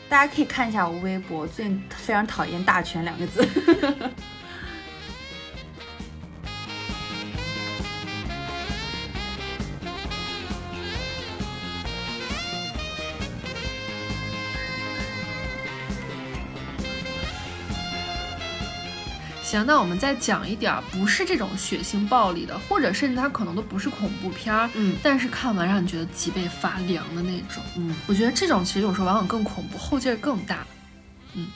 [0.07, 3.45] 大家可以看一下我微博，最近非常讨厌“大全”两个字。
[19.45, 27.61] 行，那我们再讲一点儿不是这种血腥暴力的，或者甚至它可能都不是恐怖片儿，嗯但是看完让你觉得脊背发凉的那种。
[27.77, 30.65] 嗯，我觉得这种其实有时候往往更恐怖，后劲儿更大。
[31.35, 31.47] 嗯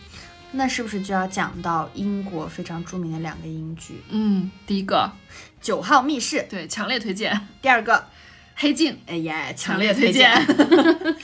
[0.52, 5.12] 那是不是就要讲到英国非常著名的两个英剧嗯，第一个，
[5.60, 8.08] 《九号密室》，对，强烈推荐《第二个，
[8.56, 10.32] 黑镜》，哎呀，强强烈推荐。《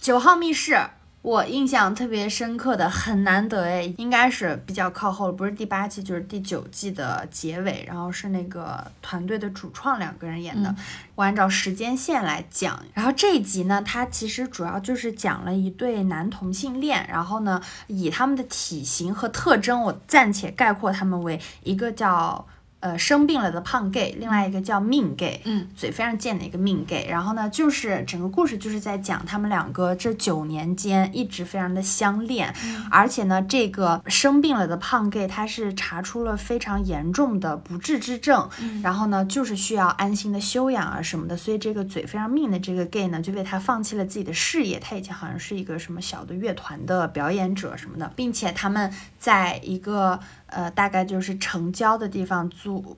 [0.00, 0.72] 九号密室》。
[1.20, 10.70] 我印象特别深刻的，很难得哎，应该是比较靠后了，不是第八季就是第九季的结尾，然后是那个团队的主创两个人演的。
[10.70, 10.76] 嗯
[11.16, 22.46] 我按照时间线来讲，然后这一集呢，它其实主要就是讲了一对男同性恋，然后呢，以他们的体型和特征，我暂且概括他们为一个叫。
[22.80, 27.06] 呃，生病了的胖 gay，另外一个叫命 gay，嗯，嘴非常贱的一个命 gay。
[27.10, 32.54] 然后呢，就是整个故事就是在讲他们两个这九年间一直非常的相恋，
[32.88, 38.48] 而且呢，这个生病了的胖 gay 他是查出了非常严重的不治之症，
[38.80, 44.78] 然后呢，就是需要安心的休养啊什么的，所以这个嘴非常命的这个 gay 呢，就为他放弃了自己的事业。
[44.78, 52.96] 他以前好像是一个什么小的乐团的表演者什么的，并且他们在一个呃大概就是城郊的地方租。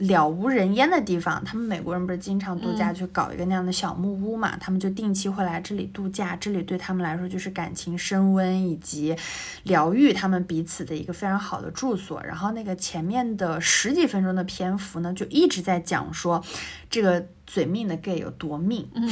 [0.00, 4.56] 了无人烟的地方，他们美国人不是经常度假去搞一个那样的小木屋嘛？
[4.56, 9.14] 他们就定期会来这里度假，这里对他们来说就是感情升温以及
[9.64, 12.22] 疗愈他们彼此的一个非常好的住所。
[12.22, 16.42] 然后那个前面的十几分钟的篇幅呢，就一直在讲说
[16.88, 18.88] 这个嘴命的 gay 有多命。
[18.94, 19.06] 嗯，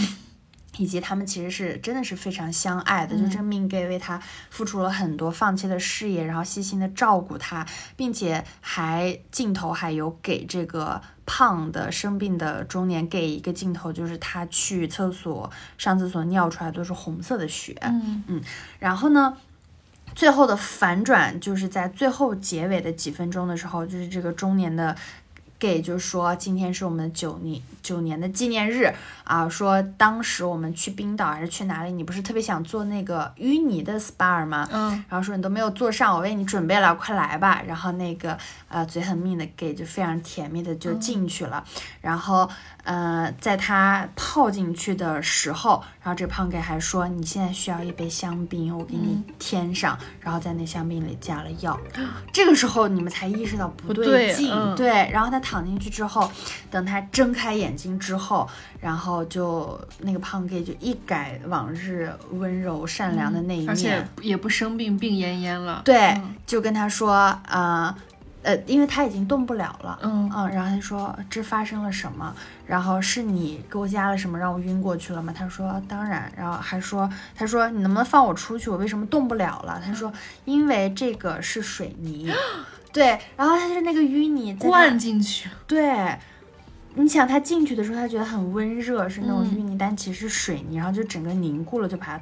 [0.78, 4.18] 以及他们其实是真的是非常相爱的，就这个命 gay 为他
[4.48, 7.66] 付出了很多，放弃了事业，然后细心的照顾他，
[7.96, 18.40] 并且还镜头还有给这个胖的生病的中年 gay 一个镜头，就是他去厕所上厕所尿出来都是红色的血，嗯
[18.78, 19.36] 然后呢，
[20.14, 24.96] 最后的反转就是在最后结尾的几分钟的时候，就是这个中年的
[25.58, 28.92] gay 就说今天是我们九年九年的纪念日
[29.24, 34.68] 啊，说当时我们去冰岛还是去哪里，你不是特别想做那个淤泥的 SPA 吗？
[34.72, 37.62] 嗯，然后说你都没有做上，我为你准备了，快来吧。
[37.66, 38.36] 然后那个
[38.68, 41.64] 呃嘴很命的 gay 就非常甜蜜的就进去了，
[42.00, 42.48] 然后
[42.84, 51.78] 呃在他泡进去的时候，然后这个胖 gay 还说你现在需要一杯香槟，我给你添上，然后在那香槟里加了药。
[52.32, 55.10] 这个时候你们才意识到不不对劲，嗯对。
[55.12, 56.30] 然后他躺进去之后，
[56.70, 58.46] 等他睁开眼睛之后，
[58.80, 65.80] 然后就那个胖 gay 就一改往日温柔善良的那一面，而且也不生病，病恹恹了。
[65.86, 67.14] 对，嗯就跟他说，
[67.48, 67.94] 呃，
[68.42, 72.34] 呃，因为他已经动不了了，嗯然后他说这发生了什么？
[72.66, 75.32] 然后是你给我加了什么让我晕过去了吗？
[75.34, 78.68] 他说当然，然后还说，他说你能不能放我出去？
[78.68, 79.80] 我为什么动不了了？
[79.82, 80.12] 他说
[80.44, 82.30] 因为这个是水泥，
[82.98, 86.18] 对，然后他就那个淤泥灌进去，对，
[86.94, 92.20] 你想他进去的时候，他觉得很温热，是那种嗯淤泥，但其实是水泥，然后就整个凝固了，就把它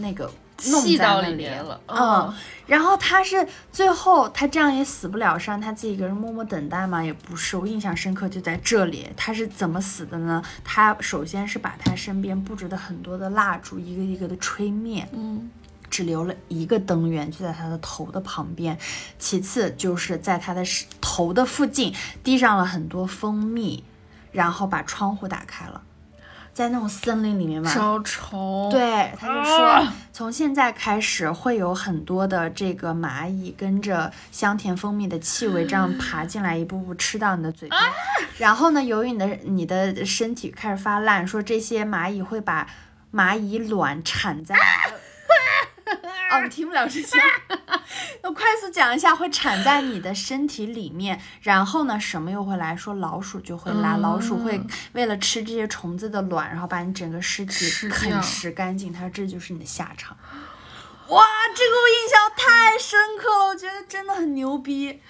[0.00, 0.30] 那个
[0.66, 1.80] 弄气到里里面了。
[1.86, 2.34] 嗯，
[2.66, 7.02] 然后他是最后他这样也死不了，是让他自己一个人默默等待吗？
[7.02, 10.42] 也不是，我印象深刻就在这里，他是怎么死的呢？
[10.62, 15.50] 他首先是把他身边布置的很多的蜡烛一个一个的吹灭，嗯
[15.92, 18.78] 只留了一个灯源，就在他的头的旁边。
[19.18, 20.64] 其次就是在他的
[21.02, 23.84] 头的附近滴上了很多蜂蜜，
[24.32, 25.82] 然后把窗户打开了，
[26.54, 37.80] 在那种森林里面嘛，招虫。，对，他就啊说从现在开始会有很多的这个蚂蚁跟着香甜蜂蜜的气味这样爬进来，一步步吃到你的嘴边。
[38.38, 42.66] 然后呢，由于你的你的身体开始发烂，说这些蚂蚁会把
[43.12, 44.98] 蚂蚁卵产在你的。
[46.30, 47.18] 哦，你听不了这些，
[48.22, 60.16] 我快速讲一下，会产在你的身体里面，然后呢，什么又会来说老鼠就会来，老鼠会嗯为了吃这些虫子的卵，然后把你整个尸体啃食干净，他说这就是你的下场。
[61.08, 61.24] 哇，
[61.54, 65.00] 这个我印象太深刻了，我觉得真的很牛逼。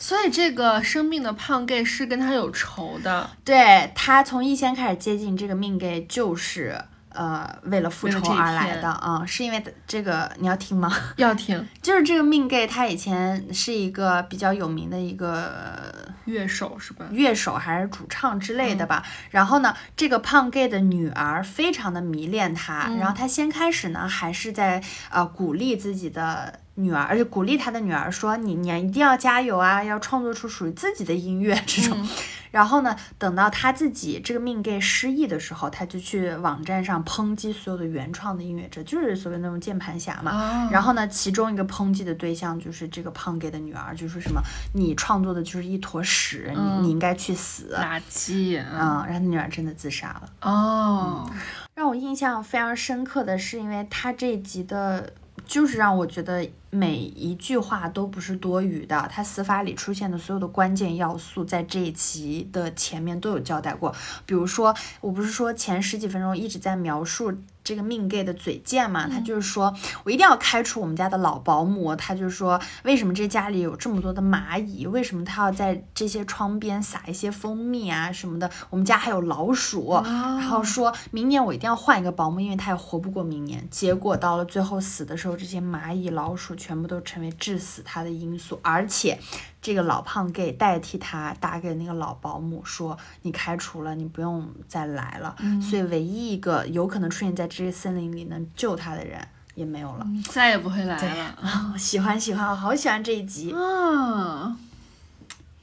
[0.00, 3.30] 所以这个生病的胖 gay 是跟他有仇的。
[3.44, 6.84] 对他从一先开始接近这个命 gay，就是
[7.18, 10.88] 呃为了复仇而来的啊、是因为这个你要听吗？
[11.16, 17.06] 要听 就是这个命 gay，他以前是一个比较有名的一个乐手是吧？
[17.10, 19.02] 乐手还是主唱之类的吧。
[19.30, 26.60] 然后呢，这个胖 gay 的女儿非常的迷恋他，然后他先开始呢还是在呃鼓励自己的。
[26.78, 31.98] 女儿，而且鼓励他的女儿说：“你你一定要加油啊，要创作出属于自己的音乐这种。
[32.50, 40.30] 然后呢，等到他自己这个命 gay 失忆的时候，他就去网站上抨击所有的原创的音乐者，就是所谓那种键盘侠嘛。
[40.30, 44.40] 啊然后呢，其中一个抨击的对象就是这个胖 gay 的女儿，就说什么
[44.72, 47.74] 你创作的就是一坨屎，嗯你你应该去死。
[47.74, 48.58] 垃圾。
[48.58, 50.30] 嗯嗯，然后他女儿真的自杀了。
[50.40, 51.30] 哦，
[51.74, 55.12] 让我印象非常深刻的是，因为他这一集的，
[55.44, 59.08] 就是让我觉得每一句话都不是多余的。
[59.10, 63.94] 他死法里出现的所有的关键要素，在这一集的前面都有交代过。
[64.26, 67.32] 比如说，我不是说前十几分钟一直在描述
[67.64, 69.06] 这个命 gay 的嘴贱嘛？
[69.08, 71.94] 他就是说我一定要开除我们家的老保姆。
[71.96, 74.86] 他就说，为什么这家里有这么多的蚂蚁？
[74.86, 78.50] 为什么他要在这些窗边撒一些蜂蜜啊什么的？
[78.70, 80.00] 我们家还有老鼠。
[80.04, 83.66] 然后说明年我一定要换一个保姆，因为他也活不过明年。
[83.70, 89.18] 结果到了最后死的时候，这些蚂蚁、老鼠全部都成为致死他的因素，而且
[89.62, 95.34] 这个老胖 gay 代替他打给那个老保姆说：“你开除了，你不用再来了。
[95.62, 100.06] 所以唯一一个有可能出现在这些森林里能救他的人也没有了。
[100.30, 101.24] 再也不会来了。
[101.40, 103.52] 啊， 喜欢喜欢，我好喜欢这一集。
[103.52, 104.56] 啊，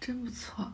[0.01, 0.73] 真不错。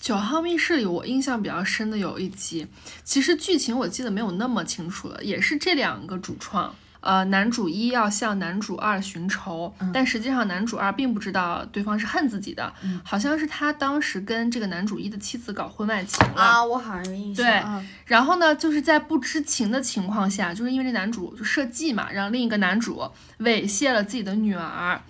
[0.00, 2.66] 九号密室里，我印象比较深的有一集，
[3.04, 6.74] 其实剧情我记得没有那么清楚了，也是这两个主创。
[7.02, 12.72] 呃，男主一要向男主二寻仇，但实际上男主二并不知道对方是恨自己的，
[13.04, 16.40] 好像是他当时跟这个男主一的妻子搞婚外情了。
[16.40, 17.44] 啊，我好像有印象。
[17.44, 23.02] 对嗯然后呢，就是在不知情的情况下，就是因为这男主就设计嘛，让另一个男主
[23.40, 25.00] 猥亵了自己的女儿，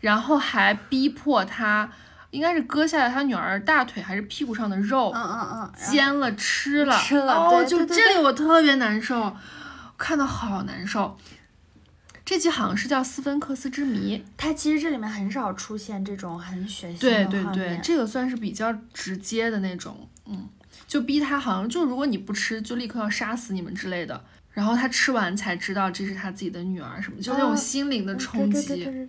[0.00, 1.90] 然后还逼迫他，
[2.30, 9.34] 应该是割下了他女儿大腿还是屁股上的肉，嗯嗯嗯，煎了吃了，吃了哦，就这里我特别难受，
[9.96, 11.18] 看到好难受。
[12.30, 20.48] 这集好像是叫《斯芬克斯之谜》，它其实这里面很少出现这种很血腥的对对对，画面这个算是比较直接的那种，嗯，
[20.86, 24.22] 就逼他好像就如果你不吃，就立刻要杀死你们之类的。
[24.52, 29.08] 然后他吃完才知道这是他自己的女儿，什么就那种哦心灵的冲对击。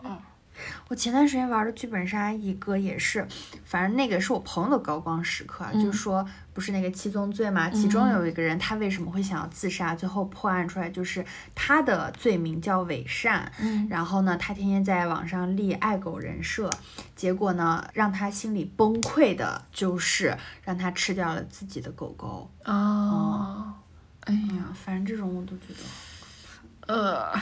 [0.87, 3.27] 我前段时间玩的剧本杀一个也是，
[3.65, 5.83] 反正那个是我朋友的高光时刻啊，嗯。
[5.83, 13.87] 就说不是那个七宗罪嘛，其中有一个人他为什么会想要自杀，最后破案出来就是他的罪名叫伪善，嗯。
[13.89, 16.71] 然后呢，他天天在网上立爱狗人设，
[17.15, 22.51] 结果呢，让他心里崩溃的就是让他吃掉了自己的狗狗。
[22.65, 23.73] 哦，
[24.21, 24.39] 哎呀。
[24.51, 27.41] 嗯，反正这种我都觉得，呃，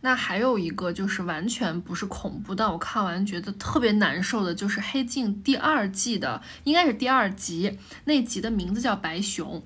[0.00, 9.58] 那还有一个就是完全不是恐怖，但我看完觉得特别难受的，就是《黑镜》第二季的，应该是第二集，那集的名字叫《白熊》。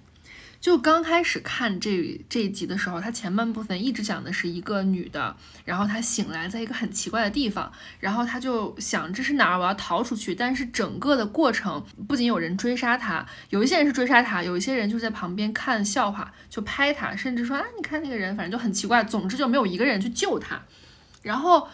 [0.62, 10.32] 就刚开始看这这一集的时候，它前半部分一直讲的是一个女的，然后她醒来在一个很奇怪的地方，然后她就想这是哪儿，我要逃出去。
[10.32, 19.02] 但是整个的过程不仅有人追杀她，有一些人是追杀她，有一些人就在旁边看笑话，就拍她，甚至说啊你看那个人，反正就很奇怪。
[19.02, 20.62] 总之就没有一个人去救她。
[21.22, 21.68] 然后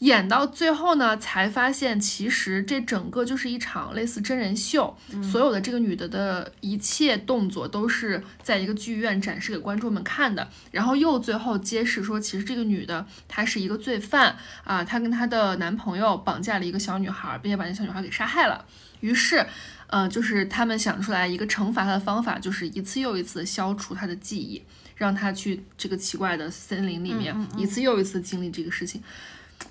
[0.00, 10.48] 演到最后呢，才发现其实这整个就是一场类似真人秀，所有的这个女的的一切动作都是在一个剧院展示给观众们看的。
[10.70, 18.64] 然后又最后揭示说，其实这个女的她是一个罪犯啊，她跟她的男朋友绑架了一个小女孩，并且把那小女孩给杀害了。
[19.00, 19.46] 于是。
[19.88, 24.60] 呃，就是他们想出来一个惩罚她的方法，就是一次又一次地消除她的记忆，
[24.96, 29.00] 让她去这个奇怪的森林里面，一次又一次经历这个事情。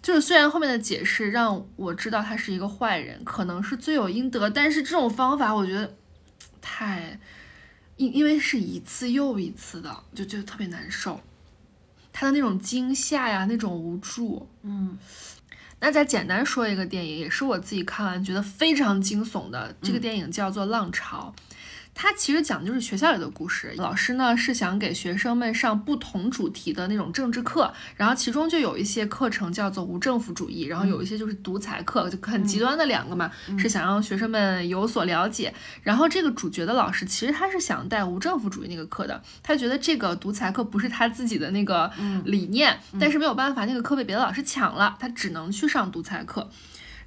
[0.06, 5.96] 就是虽然后面的解释让我知道他是一个坏人，可能是罪有应得，但是这种方法我觉得
[6.62, 7.20] 太，
[7.98, 11.20] 因因为是一次又一次的，就觉得特别难受。
[12.14, 14.96] 他的那种惊吓呀，那种无助，嗯
[15.80, 21.34] 那再简单说一个电影，也是我自己看完觉得非常惊悚的，这个电影叫做《浪潮》。
[21.96, 23.74] 它其实讲的就是学校里的故事。
[23.78, 35.54] 老师呢是想给学生们上不同主题的那种政治课，然后其中就有一些课程叫做无政府主义，然后有一些就是独裁课，就很极端的两个嘛，是想让学生们有所了解。
[35.82, 41.90] 然后这个主角的老师其实他是想带无政府主义那个课的，他觉得这个独裁课不是他自己的那个
[42.26, 46.50] 理念，但是没有办法，那个课被别的老师抢了，他只能去上独裁课。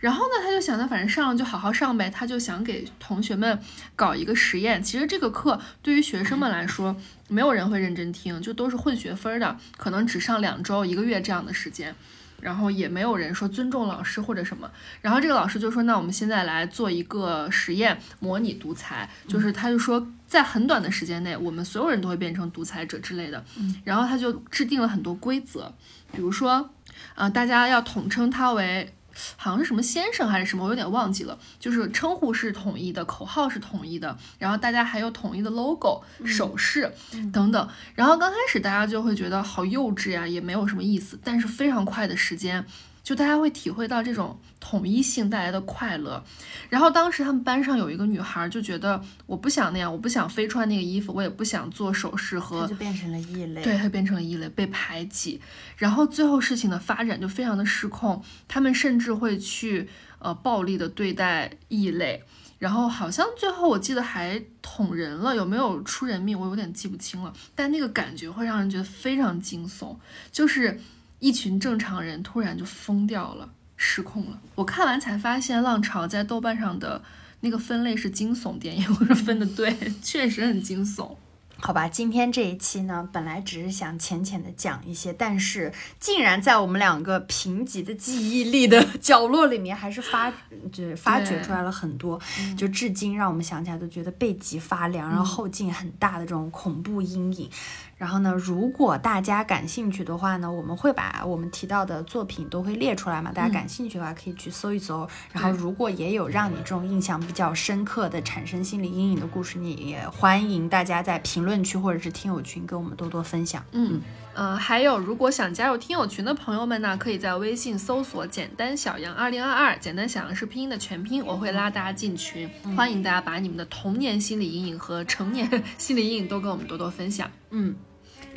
[0.00, 2.08] 然后呢，他就想，那反正上了就好好上呗。
[2.08, 3.58] 他就想给同学们
[3.96, 4.80] 搞一个实验。
[4.80, 6.94] 其实这个课对于学生们来说，
[7.26, 11.94] 没有人会认真听，就都是混学分的，可能只上两周、一个月这样的时间。
[12.40, 14.70] 然后也没有人说尊重老师或者什么。
[15.02, 19.10] 然后这个老师就说，那我们现在来做一个实验，模拟独裁。
[19.26, 23.44] 就是他就说，在很短的时间内，我们所有人都会变成独裁者之类的。
[23.82, 25.74] 然后他就制定了很多规则，
[26.12, 26.70] 比如说，
[27.16, 28.94] 呃，大家要统称他为。
[29.36, 31.38] 好像是什么先生还是什么，我有点忘记了。
[31.58, 36.92] 就是称呼是统一的，口号是统一的，然后大家还有统一的 logo、手势
[37.32, 37.68] 等等。
[37.94, 41.18] 然后刚开始大家就会觉得好幼稚呀，也没有什么意思。
[41.22, 42.64] 但是非常快的时间，
[43.08, 46.22] 就大家会体会到这种统一性带来的快乐。
[46.68, 53.62] 然后当时他们班上有一个女孩就觉得，我不想那样，我不想非穿那个衣服，我也不想做首饰和就变成了异类。
[53.62, 55.40] 对，她变成了异类，被排挤，
[55.78, 59.88] 然后最后事情的发展就非常的失控，他们甚至会去
[60.18, 62.22] 呃暴力的对待异类，
[62.58, 69.96] 然后好像最后我记得还捅人了，有没有出人命我有点记不清了，但那个感觉会让人觉得非常惊悚，
[70.30, 70.78] 就是
[71.18, 74.40] 一群正常人突然就疯掉了，失控了。
[74.54, 77.02] 我看完才发现，《浪潮》在豆瓣上的
[77.40, 81.16] 那个分类是惊悚电影， 我说分的对，确实很惊悚。
[81.60, 90.30] 好吧，今天这一期呢，本来只是想浅浅的讲一些，但是竟然在我们两个贫瘠的记忆力的 角落里面，还是发
[90.70, 92.16] 就是发掘出来了很多，
[92.56, 97.50] 就至今让我们想起来都觉得背脊发凉，然后后劲很大的这种恐怖阴影。
[97.98, 105.06] 然后呢，如果大家感兴趣的话呢，我们会把我们提到的作品都会列出来嘛，大家感兴趣的话可以去搜一搜。
[105.32, 113.64] 然后，如果也有让你这种印象比较深刻的、产生心理阴影的故事，你也欢迎大家在评论区或者是听友群跟我们多多分享。
[113.72, 114.00] 嗯，
[114.32, 127.28] 呃，还有，如果想加入听友群的朋友们呢，可以在微信搜索“简单小杨二零二二”，简单小杨是拼音的全拼，我会拉大家进群，欢迎大家把你们的童年心理阴影和成年 心理阴影都跟我们多多分享。
[127.50, 127.74] 嗯，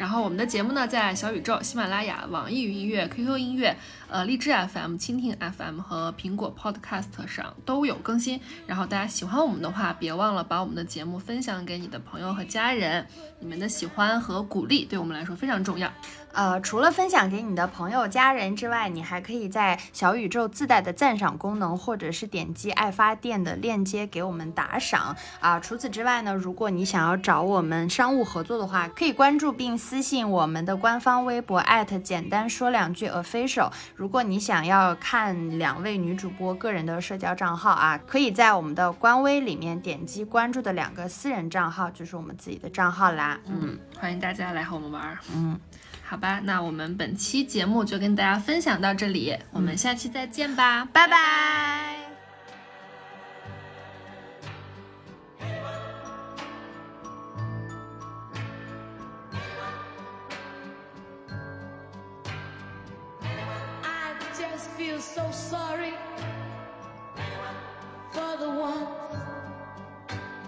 [0.01, 3.77] 然后我们的节目呢，在小宇宙、喜马拉雅、网易云音乐、QQ 音乐、
[4.09, 8.41] 呃荔枝 FM、蜻蜓 FM 和苹果 Podcast 上都有更新。
[8.65, 13.05] 然后大家喜欢我们的话，别忘了把我们的节目分享给你的朋友和家人。
[13.39, 15.87] 你们的喜欢和鼓励对我们来说非常重要。
[16.33, 25.59] 呃，除了分享给你的朋友、家人之外，你还可以在小宇宙自带的赞赏功能，或者是点击爱发电的链接给我们打赏啊。
[25.59, 31.61] 除此之外呢，如果你想要找我们商务合作的话，可以关注并私信我们的官方微博
[32.03, 33.71] 简单说两句 official。
[33.95, 43.39] 如果你想要看两位女主播个人的社交账号啊，可以在我们的官微里面点击关注的两个私人账号，就是我们自己的账号啦。
[43.47, 45.17] 嗯欢迎大家来和我们玩儿。
[45.35, 45.59] 嗯。
[46.11, 51.95] 好吧，那我们本期节目就跟大家分享到这里，我们下期再见吧，拜拜。
[64.99, 65.93] So sorry
[68.13, 68.89] for the ones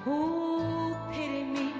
[0.06, 1.74] who pity me.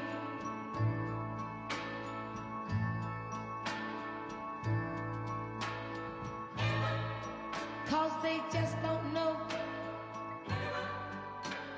[8.24, 9.36] they just don't know.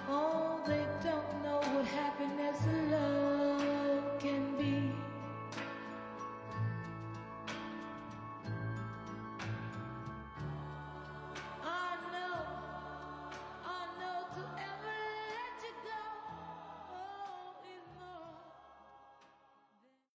[0.07, 0.54] Oh.